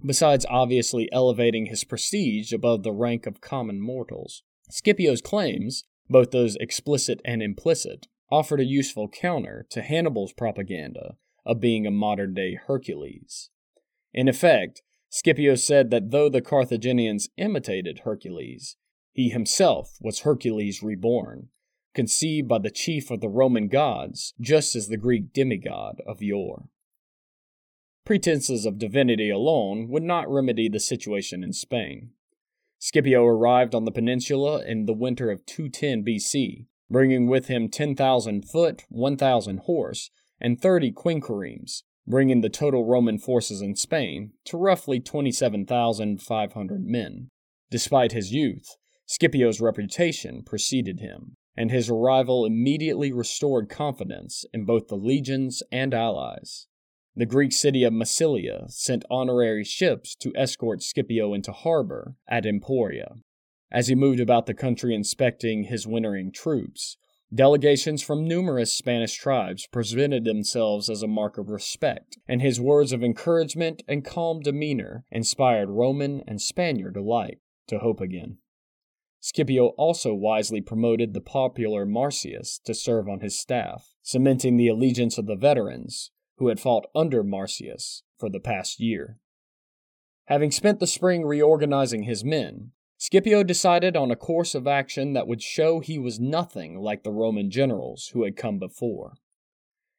Besides 0.04 0.44
obviously 0.50 1.08
elevating 1.12 1.68
his 1.68 1.84
prestige 1.84 2.52
above 2.52 2.82
the 2.82 2.92
rank 2.92 3.28
of 3.28 3.42
common 3.42 3.80
mortals, 3.80 4.42
Scipio's 4.72 5.22
claims 5.22 5.84
both 6.10 6.32
those 6.32 6.56
explicit 6.56 7.22
and 7.24 7.44
implicit, 7.44 8.08
offered 8.30 8.60
a 8.60 8.66
useful 8.66 9.08
counter 9.08 9.66
to 9.70 9.82
Hannibal's 9.82 10.34
propaganda 10.34 11.16
of 11.46 11.62
being 11.62 11.88
a 11.88 11.92
modern 11.92 12.34
day 12.34 12.60
Hercules. 12.68 13.50
In 14.14 14.28
effect, 14.28 14.82
Scipio 15.10 15.56
said 15.56 15.90
that 15.90 16.12
though 16.12 16.30
the 16.30 16.42
Carthaginians 16.42 17.30
imitated 17.38 18.00
Hercules, 18.00 18.76
he 19.14 19.30
himself 19.30 19.98
was 20.02 20.20
Hercules 20.20 20.84
reborn, 20.84 21.50
conceived 21.94 22.48
by 22.48 22.60
the 22.60 22.70
chief 22.70 23.10
of 23.10 23.22
the 23.22 23.30
Roman 23.30 23.70
gods, 23.70 24.34
just 24.40 24.76
as 24.76 24.88
the 24.88 24.98
Greek 24.98 25.34
demigod 25.34 26.02
of 26.06 26.22
yore. 26.22 26.70
Pretenses 28.06 28.66
of 28.66 28.78
divinity 28.78 29.30
alone 29.30 29.88
would 29.90 30.04
not 30.04 30.30
remedy 30.30 30.70
the 30.70 30.80
situation 30.80 31.44
in 31.44 31.54
Spain. 31.54 32.12
Scipio 32.80 33.26
arrived 33.26 33.74
on 33.74 33.86
the 33.86 33.92
peninsula 33.92 34.64
in 34.64 34.86
the 34.86 34.94
winter 34.94 35.32
of 35.32 35.46
210 35.46 36.04
BC, 36.04 36.66
bringing 36.90 37.28
with 37.28 37.48
him 37.48 37.70
10,000 37.70 38.48
foot, 38.48 38.84
1,000 38.90 39.60
horse, 39.60 40.10
and 40.40 40.62
30 40.62 40.92
quinqueremes, 40.92 41.84
bringing 42.06 42.42
the 42.42 42.50
total 42.50 42.86
Roman 42.86 43.18
forces 43.18 43.62
in 43.62 43.76
Spain 43.76 44.32
to 44.46 44.58
roughly 44.58 45.00
27,500 45.00 46.86
men. 46.86 47.30
Despite 47.70 48.14
his 48.14 48.32
youth, 48.32 48.78
Scipio's 49.06 49.60
reputation 49.60 50.44
preceded 50.44 51.00
him, 51.00 51.36
and 51.56 51.72
his 51.72 51.90
arrival 51.90 52.46
immediately 52.46 53.12
restored 53.12 53.70
confidence 53.70 54.46
in 54.54 54.66
both 54.66 54.88
the 54.88 54.96
legions 54.96 55.64
and 55.72 55.94
allies. 55.94 56.68
The 57.16 57.26
Greek 57.26 57.52
city 57.52 57.84
of 57.84 57.94
Massilia 57.94 58.70
sent 58.70 59.04
honorary 59.10 59.64
ships 59.64 60.16
to 60.18 60.32
escort 60.36 60.84
Scipio 60.84 61.34
into 61.34 61.52
harbor 61.52 62.16
at 62.28 62.46
Emporia. 62.46 63.16
As 63.72 63.88
he 63.88 63.96
moved 63.96 64.20
about 64.20 64.46
the 64.46 64.54
country 64.54 64.96
inspecting 64.96 65.64
his 65.64 65.86
wintering 65.86 66.32
troops, 66.32 66.98
delegations 67.34 68.02
from 68.02 68.28
numerous 68.28 68.74
Spanish 68.74 69.16
tribes 69.16 69.68
presented 69.68 70.24
themselves 70.24 70.90
as 70.90 71.04
a 71.04 71.08
mark 71.08 71.38
of 71.38 71.50
respect, 71.50 72.18
and 72.28 72.42
his 72.42 72.62
words 72.62 72.94
of 72.94 73.04
encouragement 73.04 73.84
and 73.88 74.06
calm 74.06 74.40
demeanor 74.40 75.04
inspired 75.12 75.70
Roman 75.70 76.24
and 76.28 76.42
Spaniard 76.42 76.96
alike 76.96 77.40
to 77.68 77.80
hope 77.80 78.00
again. 78.00 78.38
Scipio 79.20 79.70
also 79.78 80.14
wisely 80.14 80.62
promoted 80.62 81.14
the 81.14 81.20
popular 81.20 81.86
Marcius 81.86 82.60
to 82.64 82.74
serve 82.74 83.10
on 83.10 83.20
his 83.20 83.38
staff, 83.38 83.96
cementing 84.02 84.56
the 84.56 84.70
allegiance 84.70 85.18
of 85.18 85.26
the 85.26 85.36
veterans 85.36 86.12
who 86.38 86.48
had 86.48 86.60
fought 86.60 86.86
under 86.96 87.24
Marcius 87.24 88.04
for 88.18 88.30
the 88.30 88.40
past 88.40 88.80
year. 88.80 89.20
Having 90.26 90.52
spent 90.52 90.80
the 90.80 90.88
spring 90.88 91.26
reorganizing 91.26 92.04
his 92.04 92.24
men, 92.24 92.72
Scipio 92.98 93.44
decided 93.44 93.96
on 93.96 94.10
a 94.10 94.16
course 94.16 94.56
of 94.56 94.66
action 94.66 95.14
that 95.14 95.28
would 95.28 95.42
show 95.42 95.80
he 95.80 96.00
was 96.00 96.20
nothing 96.20 96.80
like 96.80 97.04
the 97.04 97.12
Roman 97.12 97.52
generals 97.52 98.10
who 98.14 98.24
had 98.24 98.36
come 98.36 98.58
before. 98.58 99.14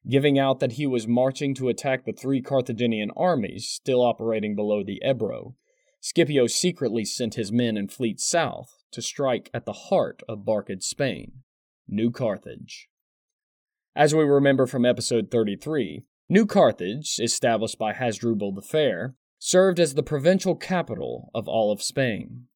Giving 0.07 0.37
out 0.37 0.59
that 0.59 0.73
he 0.73 0.85
was 0.85 1.07
marching 1.07 1.53
to 1.55 1.69
attack 1.69 2.05
the 2.05 2.11
three 2.11 2.41
Carthaginian 2.41 3.11
armies 3.15 3.67
still 3.67 4.01
operating 4.01 4.55
below 4.55 4.83
the 4.83 5.01
Ebro, 5.03 5.55
Scipio 6.01 6.47
secretly 6.47 7.05
sent 7.05 7.35
his 7.35 7.51
men 7.51 7.77
and 7.77 7.91
fleet 7.91 8.19
south 8.19 8.77
to 8.91 9.01
strike 9.01 9.49
at 9.53 9.65
the 9.65 9.73
heart 9.73 10.21
of 10.27 10.45
Barcid 10.45 10.83
Spain, 10.83 11.43
New 11.87 12.11
Carthage. 12.11 12.89
As 13.95 14.13
we 14.13 14.23
remember 14.23 14.65
from 14.65 14.85
episode 14.85 15.29
33, 15.31 16.03
New 16.29 16.45
Carthage, 16.45 17.17
established 17.19 17.77
by 17.77 17.93
Hasdrubal 17.93 18.53
the 18.53 18.61
Fair, 18.61 19.15
served 19.39 19.79
as 19.79 19.93
the 19.93 20.03
provincial 20.03 20.55
capital 20.55 21.31
of 21.33 21.47
all 21.47 21.71
of 21.71 21.81
Spain. 21.81 22.47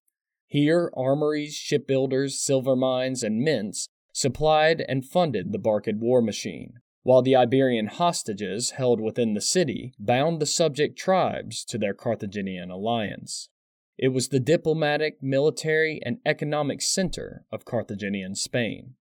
Here, 0.54 0.92
armories, 0.96 1.56
shipbuilders, 1.56 2.40
silver 2.40 2.76
mines, 2.76 3.24
and 3.24 3.40
mints 3.40 3.90
supplied 4.12 4.86
and 4.88 5.04
funded 5.04 5.52
the 5.52 5.58
Barcid 5.58 5.98
war 5.98 6.22
machine, 6.22 6.76
while 7.02 7.24
the 7.24 7.36
Iberian 7.36 7.88
hostages 7.88 8.70
held 8.78 9.02
within 9.02 9.34
the 9.34 9.42
city 9.42 9.96
bound 9.98 10.40
the 10.40 10.46
subject 10.46 10.96
tribes 10.96 11.66
to 11.66 11.80
their 11.80 11.96
Carthaginian 11.96 12.70
alliance. 12.70 13.50
It 13.98 14.10
was 14.10 14.28
the 14.28 14.40
diplomatic, 14.40 15.24
military, 15.24 16.00
and 16.06 16.20
economic 16.24 16.84
center 16.84 17.46
of 17.52 17.66
Carthaginian 17.66 18.36
Spain. 18.36 18.94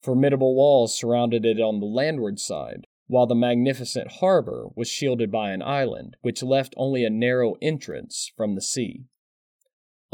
Formidable 0.00 0.54
walls 0.54 0.96
surrounded 0.96 1.44
it 1.44 1.60
on 1.60 1.80
the 1.80 1.86
landward 1.86 2.38
side, 2.38 2.86
while 3.08 3.26
the 3.26 3.34
magnificent 3.34 4.12
harbor 4.20 4.68
was 4.76 4.86
shielded 4.86 5.32
by 5.32 5.50
an 5.50 5.60
island 5.60 6.16
which 6.20 6.40
left 6.40 6.72
only 6.76 7.04
a 7.04 7.10
narrow 7.10 7.56
entrance 7.60 8.30
from 8.36 8.54
the 8.54 8.62
sea. 8.62 9.06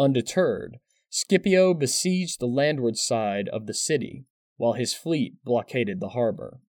Undeterred, 0.00 0.78
Scipio 1.10 1.74
besieged 1.74 2.40
the 2.40 2.46
landward 2.46 2.96
side 2.96 3.50
of 3.50 3.66
the 3.66 3.74
city, 3.74 4.24
while 4.56 4.72
his 4.72 4.94
fleet 4.94 5.34
blockaded 5.44 6.00
the 6.00 6.10
harbor. 6.10 6.62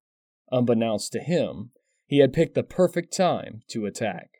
Unbeknownst 0.52 1.14
to 1.14 1.22
him, 1.22 1.72
he 2.06 2.18
had 2.18 2.34
picked 2.34 2.56
the 2.56 2.62
perfect 2.64 3.16
time 3.16 3.62
to 3.70 3.86
attack. 3.86 4.40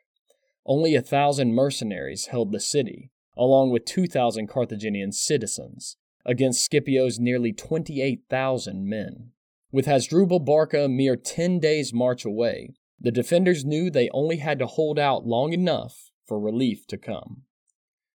Only 0.66 0.94
a 0.94 1.00
thousand 1.00 1.54
mercenaries 1.54 2.26
held 2.26 2.52
the 2.52 2.60
city, 2.60 3.10
along 3.34 3.70
with 3.70 3.86
2,000 3.86 4.46
Carthaginian 4.46 5.12
citizens, 5.12 5.96
against 6.26 6.62
Scipio's 6.62 7.18
nearly 7.18 7.54
28,000 7.54 8.86
men. 8.86 9.30
With 9.70 9.86
Hasdrubal 9.86 10.40
Barca 10.40 10.86
mere 10.86 11.16
10 11.16 11.60
days' 11.60 11.94
march 11.94 12.26
away, 12.26 12.74
the 13.00 13.10
defenders 13.10 13.64
knew 13.64 13.88
they 13.88 14.10
only 14.10 14.36
had 14.36 14.58
to 14.58 14.66
hold 14.66 14.98
out 14.98 15.26
long 15.26 15.54
enough 15.54 16.10
for 16.26 16.38
relief 16.38 16.86
to 16.88 16.98
come. 16.98 17.44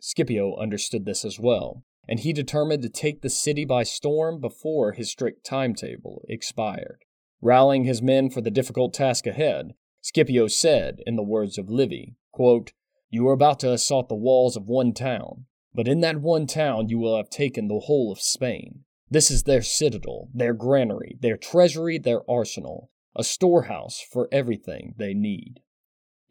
Scipio 0.07 0.55
understood 0.57 1.03
this 1.05 1.25
as 1.25 1.39
well, 1.39 1.83
and 2.07 2.19
he 2.19 2.31
determined 2.31 2.83
to 2.83 2.89
take 2.89 3.23
the 3.23 3.29
city 3.29 3.65
by 3.65 3.81
storm 3.81 4.39
before 4.39 4.91
his 4.91 5.09
strict 5.09 5.43
timetable 5.43 6.23
expired. 6.29 6.99
Rallying 7.41 7.85
his 7.85 8.03
men 8.03 8.29
for 8.29 8.39
the 8.39 8.51
difficult 8.51 8.93
task 8.93 9.25
ahead, 9.25 9.73
Scipio 10.01 10.45
said, 10.45 11.01
in 11.07 11.15
the 11.15 11.23
words 11.23 11.57
of 11.57 11.71
Livy, 11.71 12.17
quote, 12.31 12.71
You 13.09 13.27
are 13.27 13.33
about 13.33 13.59
to 13.61 13.71
assault 13.71 14.07
the 14.07 14.13
walls 14.13 14.55
of 14.55 14.67
one 14.67 14.93
town, 14.93 15.47
but 15.73 15.87
in 15.87 16.01
that 16.01 16.21
one 16.21 16.45
town 16.45 16.87
you 16.87 16.99
will 16.99 17.17
have 17.17 17.31
taken 17.31 17.67
the 17.67 17.79
whole 17.79 18.11
of 18.11 18.21
Spain. 18.21 18.83
This 19.09 19.31
is 19.31 19.41
their 19.41 19.63
citadel, 19.63 20.29
their 20.31 20.53
granary, 20.53 21.17
their 21.19 21.35
treasury, 21.35 21.97
their 21.97 22.21
arsenal, 22.29 22.91
a 23.15 23.23
storehouse 23.23 23.99
for 24.01 24.29
everything 24.31 24.93
they 24.99 25.15
need. 25.15 25.61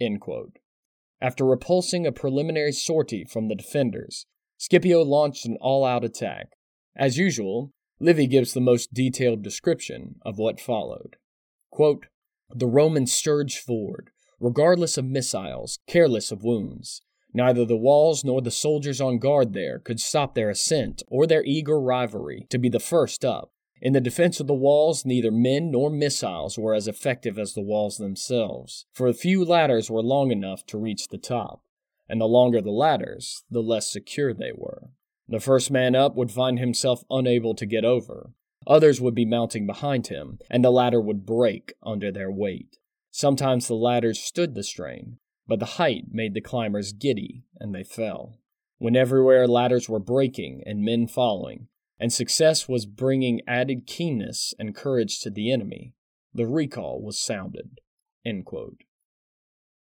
End 0.01 0.21
quote. 0.21 0.61
After 1.25 1.47
repulsing 1.47 2.07
a 2.07 2.13
preliminary 2.13 2.73
sortie 2.73 3.25
from 3.25 3.49
the 3.49 3.55
defenders, 3.55 4.27
Scipio 4.59 5.03
launched 5.03 5.47
an 5.47 5.57
all 5.59 5.83
out 5.83 6.05
attack. 6.05 6.49
As 6.95 7.17
usual, 7.17 7.73
Livy 7.99 8.27
gives 8.27 8.53
the 8.53 8.61
most 8.61 8.93
detailed 8.93 9.43
description 9.43 10.17
of 10.21 10.37
what 10.37 10.61
followed. 10.61 11.17
Quote, 11.71 12.09
the 12.55 12.67
Romans 12.67 13.11
surged 13.11 13.57
forward, 13.57 14.11
regardless 14.39 14.99
of 14.99 15.07
missiles, 15.07 15.79
careless 15.87 16.31
of 16.31 16.45
wounds. 16.45 17.01
Neither 17.33 17.65
the 17.65 17.75
walls 17.75 18.23
nor 18.23 18.43
the 18.43 18.51
soldiers 18.51 19.01
on 19.01 19.19
guard 19.19 19.55
there 19.55 19.79
could 19.79 20.01
stop 20.01 20.35
their 20.35 20.51
ascent 20.51 21.03
or 21.09 21.27
their 21.27 21.43
eager 21.43 21.81
rivalry 21.81 22.47
to 22.51 22.59
be 22.59 22.69
the 22.69 22.79
first 22.79 23.25
up. 23.25 23.51
In 23.81 23.93
the 23.93 24.01
defense 24.01 24.41
of 24.41 24.47
the 24.47 24.55
walls, 24.55 25.05
neither 25.05 25.31
men 25.31 25.71
nor 25.71 25.91
missiles 25.91 26.59
were 26.59 26.75
as 26.75 26.89
effective 26.89 27.39
as 27.39 27.53
the 27.53 27.61
walls 27.61 27.99
themselves, 27.99 28.87
for 28.93 29.11
the 29.11 29.19
few 29.19 29.45
ladders 29.45 29.91
were 29.91 30.03
long 30.03 30.31
enough 30.31 30.65
to 30.67 30.79
reach 30.79 31.09
the 31.09 31.19
top, 31.19 31.63
and 32.09 32.21
the 32.21 32.27
longer 32.27 32.61
the 32.61 32.71
ladders, 32.71 33.45
the 33.51 33.63
less 33.63 33.91
secure 33.91 34.33
they 34.33 34.53
were. 34.55 34.91
The 35.29 35.41
first 35.41 35.71
man 35.71 35.95
up 35.95 36.17
would 36.17 36.31
find 36.31 36.59
himself 36.59 37.05
unable 37.11 37.55
to 37.55 37.67
get 37.67 37.85
over. 37.85 38.31
Others 38.67 39.01
would 39.01 39.15
be 39.15 39.25
mounting 39.25 39.67
behind 39.67 40.07
him, 40.07 40.39
and 40.51 40.65
the 40.65 40.71
ladder 40.71 41.01
would 41.01 41.27
break 41.27 41.75
under 41.83 42.11
their 42.11 42.31
weight. 42.31 42.79
Sometimes 43.11 43.69
the 43.69 43.75
ladders 43.75 44.21
stood 44.21 44.55
the 44.55 44.63
strain, 44.63 45.19
but 45.47 45.59
the 45.59 45.77
height 45.77 46.07
made 46.11 46.35
the 46.35 46.41
climbers 46.41 46.93
giddy, 46.93 47.45
and 47.59 47.75
they 47.75 47.85
fell. 47.85 48.39
When 48.79 48.97
everywhere 48.97 49.47
ladders 49.47 49.89
were 49.89 50.01
breaking 50.01 50.63
and 50.67 50.85
men 50.85 51.07
falling, 51.07 51.69
and 51.98 52.12
success 52.12 52.68
was 52.68 52.87
bringing 52.87 53.40
added 53.46 53.87
keenness 53.87 54.54
and 54.59 54.74
courage 54.74 55.20
to 55.20 55.30
the 55.30 55.50
enemy, 55.52 55.92
the 56.33 56.46
recall 56.46 57.00
was 57.00 57.20
sounded. 57.20 57.80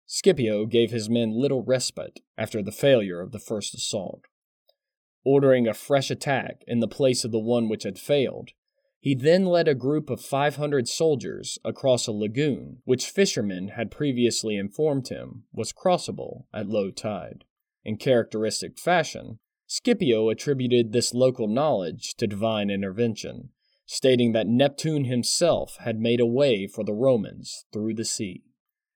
Scipio 0.05 0.65
gave 0.65 0.91
his 0.91 1.09
men 1.09 1.31
little 1.31 1.63
respite 1.63 2.19
after 2.37 2.61
the 2.61 2.71
failure 2.71 3.21
of 3.21 3.31
the 3.31 3.39
first 3.39 3.73
assault. 3.73 4.25
Ordering 5.23 5.67
a 5.67 5.73
fresh 5.73 6.11
attack 6.11 6.63
in 6.67 6.79
the 6.79 6.87
place 6.87 7.23
of 7.25 7.31
the 7.31 7.39
one 7.39 7.69
which 7.69 7.83
had 7.83 7.97
failed, 7.97 8.51
he 8.99 9.15
then 9.15 9.45
led 9.45 9.67
a 9.67 9.75
group 9.75 10.09
of 10.09 10.19
500 10.19 10.87
soldiers 10.87 11.59
across 11.63 12.07
a 12.07 12.11
lagoon, 12.11 12.81
which 12.85 13.09
fishermen 13.09 13.69
had 13.69 13.91
previously 13.91 14.57
informed 14.57 15.09
him 15.09 15.43
was 15.53 15.71
crossable 15.71 16.45
at 16.53 16.69
low 16.69 16.91
tide. 16.91 17.43
In 17.83 17.97
characteristic 17.97 18.79
fashion, 18.79 19.39
Scipio 19.67 20.29
attributed 20.29 20.91
this 20.91 21.13
local 21.13 21.47
knowledge 21.47 22.15
to 22.15 22.27
divine 22.27 22.69
intervention, 22.69 23.49
stating 23.85 24.31
that 24.31 24.47
Neptune 24.47 25.05
himself 25.05 25.77
had 25.81 25.99
made 25.99 26.19
a 26.19 26.25
way 26.25 26.67
for 26.67 26.83
the 26.83 26.93
Romans 26.93 27.65
through 27.73 27.95
the 27.95 28.05
sea. 28.05 28.43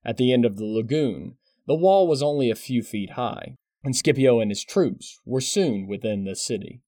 At 0.04 0.16
the 0.16 0.32
end 0.32 0.44
of 0.44 0.56
the 0.56 0.64
lagoon, 0.64 1.36
the 1.66 1.74
wall 1.74 2.06
was 2.06 2.22
only 2.22 2.50
a 2.50 2.54
few 2.54 2.82
feet 2.82 3.10
high, 3.10 3.56
and 3.82 3.94
Scipio 3.94 4.40
and 4.40 4.50
his 4.50 4.64
troops 4.64 5.20
were 5.24 5.40
soon 5.40 5.86
within 5.86 6.24
the 6.24 6.36
city. 6.36 6.82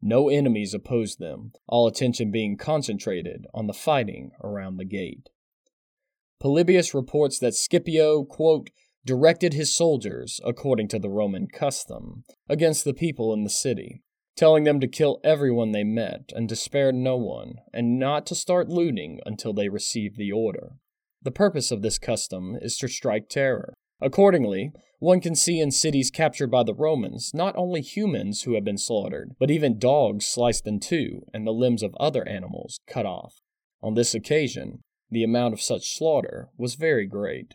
No 0.00 0.28
enemies 0.28 0.74
opposed 0.74 1.18
them, 1.18 1.52
all 1.68 1.86
attention 1.86 2.30
being 2.30 2.56
concentrated 2.56 3.46
on 3.54 3.66
the 3.66 3.72
fighting 3.72 4.32
around 4.42 4.76
the 4.76 4.84
gate. 4.84 5.28
Polybius 6.40 6.92
reports 6.92 7.38
that 7.38 7.54
Scipio, 7.54 8.24
quote, 8.24 8.70
directed 9.04 9.52
his 9.52 9.74
soldiers, 9.74 10.40
according 10.44 10.88
to 10.88 10.98
the 10.98 11.10
Roman 11.10 11.48
custom, 11.48 12.24
against 12.48 12.84
the 12.84 12.94
people 12.94 13.32
in 13.32 13.44
the 13.44 13.50
city, 13.50 14.02
telling 14.36 14.64
them 14.64 14.80
to 14.80 14.88
kill 14.88 15.20
everyone 15.24 15.72
they 15.72 15.84
met 15.84 16.30
and 16.34 16.48
to 16.48 16.56
spare 16.56 16.92
no 16.92 17.16
one, 17.16 17.54
and 17.72 17.98
not 17.98 18.26
to 18.26 18.34
start 18.34 18.68
looting 18.68 19.20
until 19.26 19.52
they 19.52 19.68
received 19.68 20.16
the 20.16 20.32
order. 20.32 20.72
The 21.22 21.30
purpose 21.30 21.70
of 21.70 21.82
this 21.82 21.98
custom 21.98 22.56
is 22.60 22.76
to 22.78 22.88
strike 22.88 23.28
terror. 23.28 23.74
Accordingly, 24.00 24.72
one 24.98 25.20
can 25.20 25.34
see 25.34 25.60
in 25.60 25.70
cities 25.70 26.10
captured 26.10 26.50
by 26.50 26.62
the 26.62 26.74
Romans 26.74 27.32
not 27.34 27.54
only 27.56 27.80
humans 27.80 28.42
who 28.42 28.54
have 28.54 28.64
been 28.64 28.78
slaughtered, 28.78 29.32
but 29.38 29.50
even 29.50 29.78
dogs 29.78 30.26
sliced 30.26 30.66
in 30.66 30.80
two 30.80 31.22
and 31.34 31.46
the 31.46 31.52
limbs 31.52 31.82
of 31.82 31.94
other 31.98 32.26
animals 32.28 32.78
cut 32.88 33.06
off. 33.06 33.40
On 33.82 33.94
this 33.94 34.14
occasion, 34.14 34.82
the 35.10 35.24
amount 35.24 35.54
of 35.54 35.60
such 35.60 35.96
slaughter 35.96 36.50
was 36.56 36.76
very 36.76 37.06
great. 37.06 37.54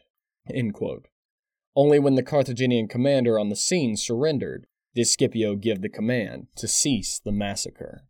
Only 1.78 2.00
when 2.00 2.16
the 2.16 2.24
Carthaginian 2.24 2.88
commander 2.88 3.38
on 3.38 3.50
the 3.50 3.56
scene 3.56 3.98
surrendered 3.98 4.66
did 4.96 5.06
Scipio 5.06 5.56
give 5.56 5.82
the 5.82 5.90
command 5.90 6.48
to 6.56 6.68
cease 6.68 7.20
the 7.20 7.32
massacre. 7.32 8.08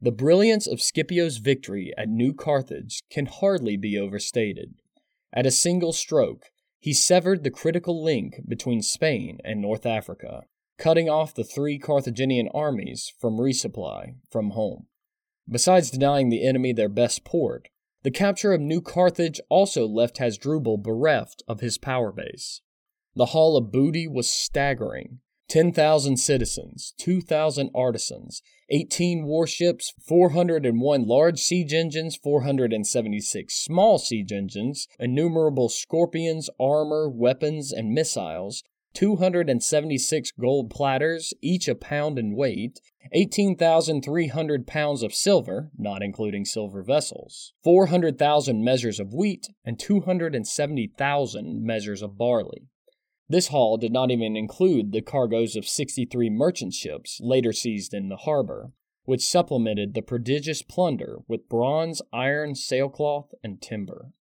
The 0.00 0.10
brilliance 0.10 0.66
of 0.66 0.80
Scipio's 0.80 1.36
victory 1.36 1.92
at 1.98 2.08
New 2.08 2.32
Carthage 2.32 3.02
can 3.10 3.26
hardly 3.26 3.76
be 3.76 3.98
overstated. 3.98 4.76
At 5.34 5.44
a 5.44 5.50
single 5.50 5.92
stroke, 5.92 6.46
he 6.80 6.94
severed 6.94 7.44
the 7.44 7.50
critical 7.50 8.02
link 8.02 8.40
between 8.48 8.80
Spain 8.80 9.38
and 9.44 9.60
North 9.60 9.84
Africa, 9.84 10.44
cutting 10.78 11.10
off 11.10 11.34
the 11.34 11.44
three 11.44 11.78
Carthaginian 11.78 12.48
armies 12.54 13.12
from 13.20 13.36
resupply 13.36 14.14
from 14.30 14.52
home. 14.52 14.86
Besides 15.46 15.90
denying 15.90 16.30
the 16.30 16.42
enemy 16.42 16.72
their 16.72 16.88
best 16.88 17.22
port, 17.22 17.68
the 18.02 18.10
capture 18.10 18.52
of 18.52 18.60
New 18.60 18.80
Carthage 18.80 19.40
also 19.48 19.86
left 19.86 20.18
Hasdrubal 20.18 20.78
bereft 20.78 21.42
of 21.46 21.60
his 21.60 21.78
power 21.78 22.12
base. 22.12 22.60
The 23.14 23.26
haul 23.26 23.56
of 23.56 23.70
booty 23.70 24.08
was 24.08 24.30
staggering 24.30 25.20
10,000 25.48 26.16
citizens, 26.16 26.94
2,000 26.98 27.70
artisans, 27.74 28.40
18 28.70 29.26
warships, 29.26 29.92
401 30.02 31.06
large 31.06 31.38
siege 31.38 31.74
engines, 31.74 32.16
476 32.16 33.54
small 33.54 33.98
siege 33.98 34.32
engines, 34.32 34.88
innumerable 34.98 35.68
scorpions, 35.68 36.48
armor, 36.58 37.06
weapons, 37.06 37.70
and 37.70 37.92
missiles, 37.92 38.64
276 38.94 40.32
gold 40.32 40.70
platters, 40.70 41.34
each 41.40 41.68
a 41.68 41.74
pound 41.74 42.18
in 42.18 42.34
weight, 42.36 42.80
18,300 43.12 44.66
pounds 44.66 45.02
of 45.02 45.14
silver, 45.14 45.70
not 45.76 46.02
including 46.02 46.44
silver 46.44 46.82
vessels, 46.82 47.52
400,000 47.64 48.64
measures 48.64 49.00
of 49.00 49.12
wheat, 49.12 49.48
and 49.64 49.78
270,000 49.78 51.64
measures 51.64 52.02
of 52.02 52.16
barley. 52.16 52.68
This 53.28 53.48
haul 53.48 53.76
did 53.76 53.92
not 53.92 54.10
even 54.10 54.36
include 54.36 54.92
the 54.92 55.00
cargoes 55.00 55.56
of 55.56 55.66
63 55.66 56.28
merchant 56.30 56.74
ships 56.74 57.18
later 57.22 57.52
seized 57.52 57.94
in 57.94 58.08
the 58.08 58.16
harbor, 58.16 58.72
which 59.04 59.26
supplemented 59.26 59.94
the 59.94 60.02
prodigious 60.02 60.62
plunder 60.62 61.18
with 61.26 61.48
bronze, 61.48 62.02
iron, 62.12 62.54
sailcloth, 62.54 63.34
and 63.42 63.60
timber. 63.60 64.12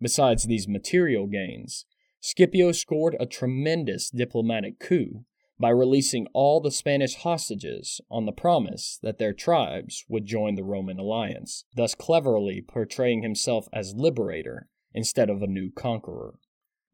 Besides 0.00 0.44
these 0.44 0.68
material 0.68 1.26
gains, 1.26 1.84
Scipio 2.20 2.72
scored 2.72 3.16
a 3.18 3.26
tremendous 3.26 4.10
diplomatic 4.10 4.78
coup 4.78 5.24
by 5.58 5.70
releasing 5.70 6.26
all 6.32 6.60
the 6.60 6.70
Spanish 6.70 7.14
hostages 7.14 8.00
on 8.10 8.26
the 8.26 8.32
promise 8.32 8.98
that 9.02 9.18
their 9.18 9.32
tribes 9.32 10.04
would 10.08 10.26
join 10.26 10.54
the 10.54 10.64
Roman 10.64 10.98
alliance, 10.98 11.64
thus 11.74 11.94
cleverly 11.94 12.60
portraying 12.60 13.22
himself 13.22 13.68
as 13.72 13.94
liberator 13.94 14.68
instead 14.92 15.30
of 15.30 15.42
a 15.42 15.46
new 15.46 15.70
conqueror. 15.70 16.34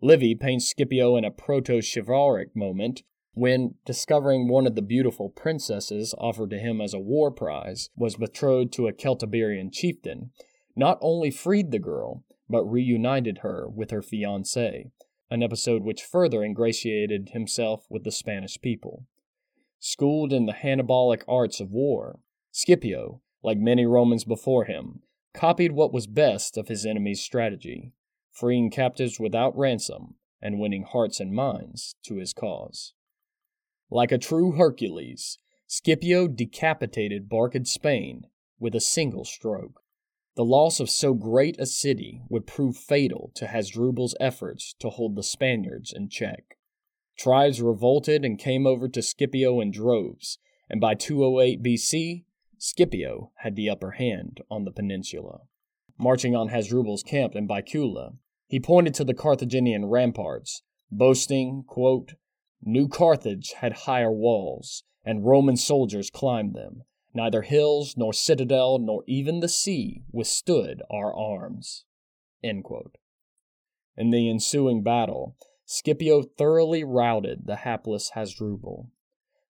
Livy 0.01 0.35
paints 0.35 0.71
Scipio 0.71 1.17
in 1.17 1.25
a 1.25 1.31
proto 1.31 1.81
chivalric 1.81 2.55
moment 2.55 3.03
when, 3.33 3.75
discovering 3.85 4.49
one 4.49 4.67
of 4.67 4.75
the 4.75 4.83
beautiful 4.83 5.31
princesses 5.31 6.15
offered 6.19 6.51
to 6.51 6.59
him 6.59 6.81
as 6.81 6.95
a 6.95 7.01
war 7.01 7.31
prize 7.31 7.91
was 7.97 8.17
betrothed 8.17 8.73
to 8.75 8.87
a 8.87 8.93
Celtiberian 8.93 9.71
chieftain, 9.71 10.31
not 10.77 10.99
only 11.01 11.31
freed 11.31 11.71
the 11.71 11.79
girl, 11.79 12.25
but 12.49 12.65
reunited 12.65 13.39
her 13.39 13.69
with 13.69 13.91
her 13.91 14.03
fiancé, 14.03 14.91
an 15.35 15.43
episode 15.43 15.83
which 15.83 16.05
further 16.05 16.45
ingratiated 16.45 17.31
himself 17.31 17.87
with 17.91 18.05
the 18.05 18.13
Spanish 18.13 18.61
people. 18.61 19.05
Schooled 19.81 20.33
in 20.33 20.47
the 20.47 20.53
Hannibalic 20.53 21.23
arts 21.27 21.59
of 21.59 21.73
war, 21.73 22.21
Scipio, 22.53 23.21
like 23.43 23.59
many 23.59 23.85
Romans 23.85 24.25
before 24.25 24.65
him, 24.65 25.03
copied 25.35 25.73
what 25.73 25.93
was 25.93 26.07
best 26.07 26.57
of 26.57 26.69
his 26.69 26.87
enemy's 26.87 27.21
strategy, 27.21 27.93
freeing 28.31 28.71
captives 28.71 29.19
without 29.19 29.59
ransom 29.59 30.15
and 30.41 30.61
winning 30.61 30.85
hearts 30.85 31.19
and 31.19 31.33
minds 31.33 31.97
to 32.05 32.17
his 32.17 32.33
cause. 32.33 32.95
Like 33.91 34.13
a 34.13 34.19
true 34.19 34.53
Hercules, 34.53 35.39
Scipio 35.67 36.29
decapitated 36.29 37.29
Barcid 37.29 37.67
Spain 37.67 38.29
with 38.61 38.75
a 38.77 38.81
single 38.81 39.25
stroke. 39.25 39.81
The 40.37 40.45
loss 40.45 40.81
of 40.81 40.91
so 40.91 41.15
great 41.15 41.61
a 41.61 41.67
city 41.67 42.23
would 42.29 42.47
prove 42.47 42.77
fatal 42.77 43.31
to 43.37 43.47
Hasdrubal's 43.47 44.17
efforts 44.19 44.75
to 44.81 44.91
hold 44.91 45.15
the 45.15 45.23
Spaniards 45.23 45.93
in 45.93 46.09
check. 46.09 46.59
Tribes 47.17 47.63
revolted 47.63 48.25
and 48.25 48.39
came 48.39 48.67
over 48.67 48.89
to 48.89 49.03
Scipio 49.03 49.61
in 49.61 49.71
droves, 49.71 50.39
and 50.69 50.81
by 50.81 50.95
208 50.95 51.63
BC, 51.63 52.25
Scipio 52.59 53.31
had 53.37 53.55
the 53.55 53.71
upper 53.71 53.93
hand 53.93 54.41
on 54.51 54.65
the 54.65 54.73
peninsula. 54.73 55.43
Marching 55.97 56.35
on 56.35 56.49
Hasdrubal's 56.49 57.05
camp 57.05 57.37
in 57.37 57.47
Baecula, 57.47 58.17
he 58.49 58.59
pointed 58.59 58.95
to 58.95 59.05
the 59.05 59.15
Carthaginian 59.15 59.87
ramparts, 59.87 60.63
boasting, 60.91 61.63
quote, 61.69 62.15
New 62.61 62.89
Carthage 62.89 63.53
had 63.59 63.73
higher 63.73 64.11
walls, 64.11 64.83
and 65.05 65.25
Roman 65.25 65.57
soldiers 65.57 66.11
climbed 66.11 66.55
them, 66.55 66.83
Neither 67.15 67.43
hills, 67.43 67.97
nor 67.97 68.13
citadel, 68.13 68.79
nor 68.79 69.05
even 69.07 69.39
the 69.39 69.49
sea 69.49 70.03
withstood 70.11 70.83
our 70.91 71.15
arms. 71.15 71.85
In 72.43 72.63
the 74.11 74.29
ensuing 74.29 74.83
battle, 74.83 75.37
Scipio 75.65 76.23
thoroughly 76.23 76.83
routed 76.83 77.47
the 77.47 77.57
hapless 77.57 78.11
Hasdrubal. 78.11 78.91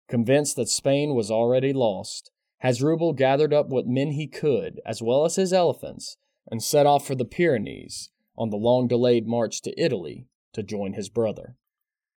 Convinced 0.06 0.56
that 0.56 0.68
Spain 0.68 1.14
was 1.14 1.30
already 1.30 1.72
lost, 1.72 2.30
Hasdrubal 2.58 3.14
gathered 3.14 3.54
up 3.54 3.68
what 3.68 3.86
men 3.86 4.12
he 4.12 4.26
could, 4.26 4.80
as 4.84 5.02
well 5.02 5.24
as 5.24 5.36
his 5.36 5.52
elephants, 5.52 6.18
and 6.50 6.62
set 6.62 6.86
off 6.86 7.06
for 7.06 7.14
the 7.14 7.24
Pyrenees 7.24 8.10
on 8.36 8.50
the 8.50 8.56
long 8.56 8.86
delayed 8.86 9.26
march 9.26 9.62
to 9.62 9.82
Italy 9.82 10.28
to 10.52 10.62
join 10.62 10.92
his 10.92 11.08
brother. 11.08 11.56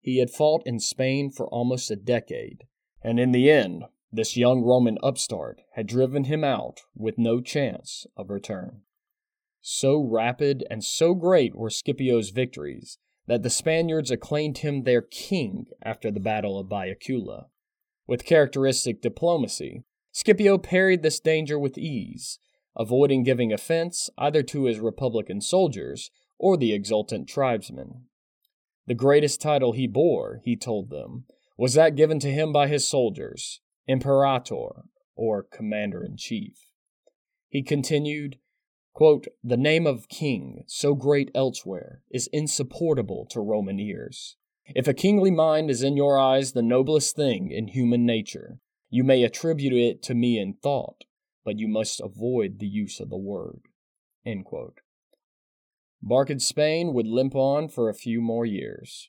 He 0.01 0.19
had 0.19 0.31
fought 0.31 0.63
in 0.67 0.81
Spain 0.81 1.31
for 1.31 1.47
almost 1.49 1.91
a 1.91 1.97
decade, 1.97 2.65
and 3.03 3.21
in 3.21 3.33
the 3.33 3.51
end 3.51 3.85
this 4.13 4.37
young 4.37 4.63
Roman 4.63 4.99
upstart 5.03 5.61
had 5.75 5.87
driven 5.87 6.25
him 6.25 6.45
out 6.45 6.81
with 6.95 7.19
no 7.19 7.41
chance 7.41 8.07
of 8.17 8.31
return. 8.31 8.83
So 9.61 10.01
rapid 10.01 10.65
and 10.71 10.85
so 10.85 11.15
great 11.15 11.57
were 11.57 11.71
Scipio's 11.71 12.31
victories 12.31 12.99
that 13.27 13.43
the 13.43 13.51
Spaniards 13.51 14.11
acclaimed 14.11 14.59
him 14.59 14.83
their 14.85 15.03
king 15.03 15.67
after 15.83 16.11
the 16.11 16.21
Battle 16.21 16.59
of 16.59 16.69
Baecula. 16.69 17.47
With 18.07 18.25
characteristic 18.25 19.03
diplomacy, 19.03 19.83
Scipio 20.13 20.59
parried 20.59 21.03
this 21.03 21.19
danger 21.19 21.59
with 21.59 21.77
ease, 21.77 22.39
avoiding 22.77 23.25
giving 23.25 23.53
offense 23.53 24.09
either 24.17 24.43
to 24.45 24.65
his 24.65 24.79
Republican 24.79 25.41
soldiers 25.41 26.11
or 26.39 26.57
the 26.57 26.73
exultant 26.73 27.29
tribesmen. 27.29 28.05
The 28.87 28.95
greatest 28.95 29.41
title 29.41 29.73
he 29.73 29.89
bore, 29.89 30.41
he 30.45 30.55
told 30.57 30.91
them, 30.91 31.25
was 31.59 31.75
that 31.75 31.97
given 31.97 32.21
to 32.21 32.31
him 32.31 32.53
by 32.53 32.69
his 32.69 32.87
soldiers, 32.87 33.61
imperator, 33.87 34.85
or 35.15 35.43
commander 35.43 36.05
in 36.05 36.17
chief. 36.17 36.71
He 37.49 37.63
continued, 37.63 38.39
quote, 38.93 39.27
The 39.43 39.57
name 39.57 39.87
of 39.87 40.09
king, 40.09 40.65
so 40.67 40.95
great 40.95 41.31
elsewhere, 41.35 42.03
is 42.11 42.29
insupportable 42.33 43.27
to 43.31 43.41
Roman 43.41 43.79
ears. 43.81 44.37
If 44.75 44.89
a 44.89 44.95
kingly 44.95 45.31
mind 45.31 45.71
is 45.71 45.83
in 45.83 45.97
your 45.97 46.19
eyes 46.19 46.53
the 46.53 46.63
noblest 46.63 47.15
thing 47.15 47.51
in 47.53 47.69
human 47.69 48.05
nature, 48.05 48.59
you 48.91 49.05
may 49.05 49.23
attribute 49.23 49.73
it 49.73 50.03
to 50.05 50.15
me 50.15 50.39
in 50.39 50.55
thought, 50.55 51.05
but 51.45 51.59
you 51.59 51.69
must 51.69 52.01
avoid 52.01 52.59
the 52.59 52.67
use 52.67 52.99
of 53.01 53.11
the 53.11 53.17
word. 53.17 53.63
Barcid 56.03 56.41
Spain 56.41 56.93
would 56.93 57.07
limp 57.07 57.35
on 57.35 57.69
for 57.69 57.89
a 57.89 57.95
few 57.95 58.21
more 58.21 58.45
years. 58.45 59.09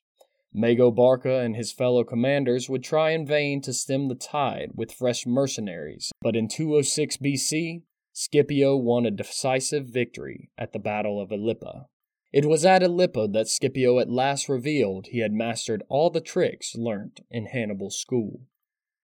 Mago 0.59 0.89
Barca 0.89 1.41
and 1.41 1.55
his 1.55 1.71
fellow 1.71 2.03
commanders 2.03 2.67
would 2.67 2.83
try 2.83 3.11
in 3.11 3.27
vain 3.27 3.61
to 3.61 3.71
stem 3.71 4.07
the 4.07 4.15
tide 4.15 4.71
with 4.73 4.91
fresh 4.91 5.27
mercenaries, 5.27 6.11
but 6.19 6.35
in 6.35 6.47
206 6.47 7.17
BC, 7.17 7.83
Scipio 8.11 8.75
won 8.75 9.05
a 9.05 9.11
decisive 9.11 9.85
victory 9.85 10.49
at 10.57 10.73
the 10.73 10.79
Battle 10.79 11.21
of 11.21 11.31
Ilipa. 11.31 11.85
It 12.33 12.47
was 12.47 12.65
at 12.65 12.81
Ilipa 12.81 13.27
that 13.33 13.47
Scipio 13.47 13.99
at 13.99 14.09
last 14.09 14.49
revealed 14.49 15.09
he 15.11 15.19
had 15.19 15.31
mastered 15.31 15.83
all 15.89 16.09
the 16.09 16.21
tricks 16.21 16.75
learnt 16.75 17.19
in 17.29 17.45
Hannibal's 17.45 17.99
school. 17.99 18.41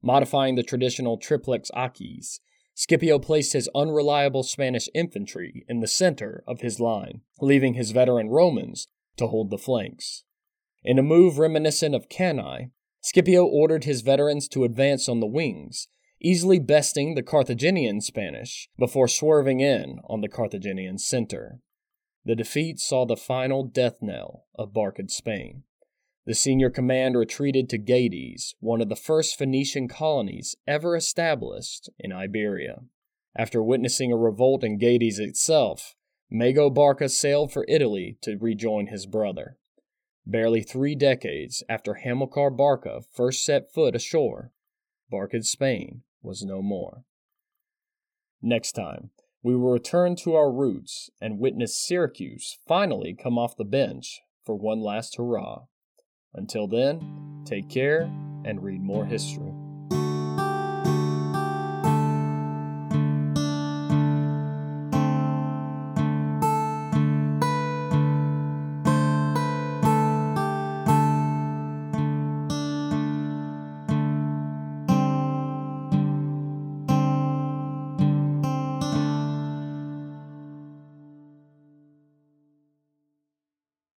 Modifying 0.02 0.54
the 0.54 0.62
traditional 0.62 1.18
triplex 1.18 1.70
acies, 1.76 2.40
Scipio 2.74 3.18
placed 3.18 3.52
his 3.52 3.68
unreliable 3.74 4.42
Spanish 4.42 4.88
infantry 4.94 5.66
in 5.68 5.80
the 5.80 5.86
center 5.86 6.42
of 6.46 6.62
his 6.62 6.80
line, 6.80 7.20
leaving 7.42 7.74
his 7.74 7.90
veteran 7.90 8.30
Romans 8.30 8.88
to 9.18 9.26
hold 9.26 9.50
the 9.50 9.58
flanks. 9.58 10.24
In 10.84 10.98
a 10.98 11.02
move 11.02 11.38
reminiscent 11.38 11.94
of 11.94 12.08
Cannae, 12.08 12.70
Scipio 13.00 13.44
ordered 13.44 13.84
his 13.84 14.00
veterans 14.00 14.48
to 14.48 14.64
advance 14.64 15.08
on 15.08 15.20
the 15.20 15.26
wings, 15.26 15.88
easily 16.20 16.58
besting 16.58 17.14
the 17.14 17.22
Carthaginian 17.22 18.00
Spanish 18.00 18.68
before 18.78 19.08
swerving 19.08 19.60
in 19.60 20.00
on 20.08 20.20
the 20.20 20.28
Carthaginian 20.28 20.98
center. 20.98 21.60
The 22.24 22.36
defeat 22.36 22.78
saw 22.78 23.04
the 23.04 23.16
final 23.16 23.64
death 23.64 23.98
knell 24.00 24.44
of 24.56 24.72
Barcid 24.72 25.10
Spain. 25.10 25.64
The 26.24 26.34
senior 26.34 26.70
command 26.70 27.16
retreated 27.16 27.68
to 27.70 27.78
Gades, 27.78 28.54
one 28.60 28.80
of 28.80 28.88
the 28.88 28.96
first 28.96 29.36
Phoenician 29.36 29.88
colonies 29.88 30.54
ever 30.68 30.94
established 30.94 31.90
in 31.98 32.12
Iberia. 32.12 32.82
After 33.36 33.62
witnessing 33.62 34.12
a 34.12 34.16
revolt 34.16 34.62
in 34.62 34.78
Gades 34.78 35.18
itself, 35.18 35.96
Mago 36.30 36.70
Barca 36.70 37.08
sailed 37.08 37.52
for 37.52 37.64
Italy 37.68 38.18
to 38.22 38.36
rejoin 38.40 38.86
his 38.86 39.06
brother. 39.06 39.58
Barely 40.24 40.62
three 40.62 40.94
decades 40.94 41.62
after 41.68 41.94
Hamilcar 41.94 42.50
Barca 42.50 43.00
first 43.12 43.44
set 43.44 43.72
foot 43.72 43.96
ashore, 43.96 44.52
Barcid 45.12 45.44
Spain 45.44 46.02
was 46.22 46.42
no 46.42 46.62
more. 46.62 47.04
Next 48.40 48.72
time, 48.72 49.10
we 49.42 49.56
will 49.56 49.72
return 49.72 50.14
to 50.16 50.34
our 50.34 50.52
roots 50.52 51.10
and 51.20 51.38
witness 51.38 51.76
Syracuse 51.76 52.58
finally 52.66 53.14
come 53.14 53.38
off 53.38 53.56
the 53.56 53.64
bench 53.64 54.20
for 54.44 54.54
one 54.54 54.80
last 54.80 55.16
hurrah. 55.16 55.62
Until 56.34 56.68
then, 56.68 57.42
take 57.44 57.68
care 57.68 58.02
and 58.44 58.62
read 58.62 58.80
more 58.80 59.04
history. 59.04 59.61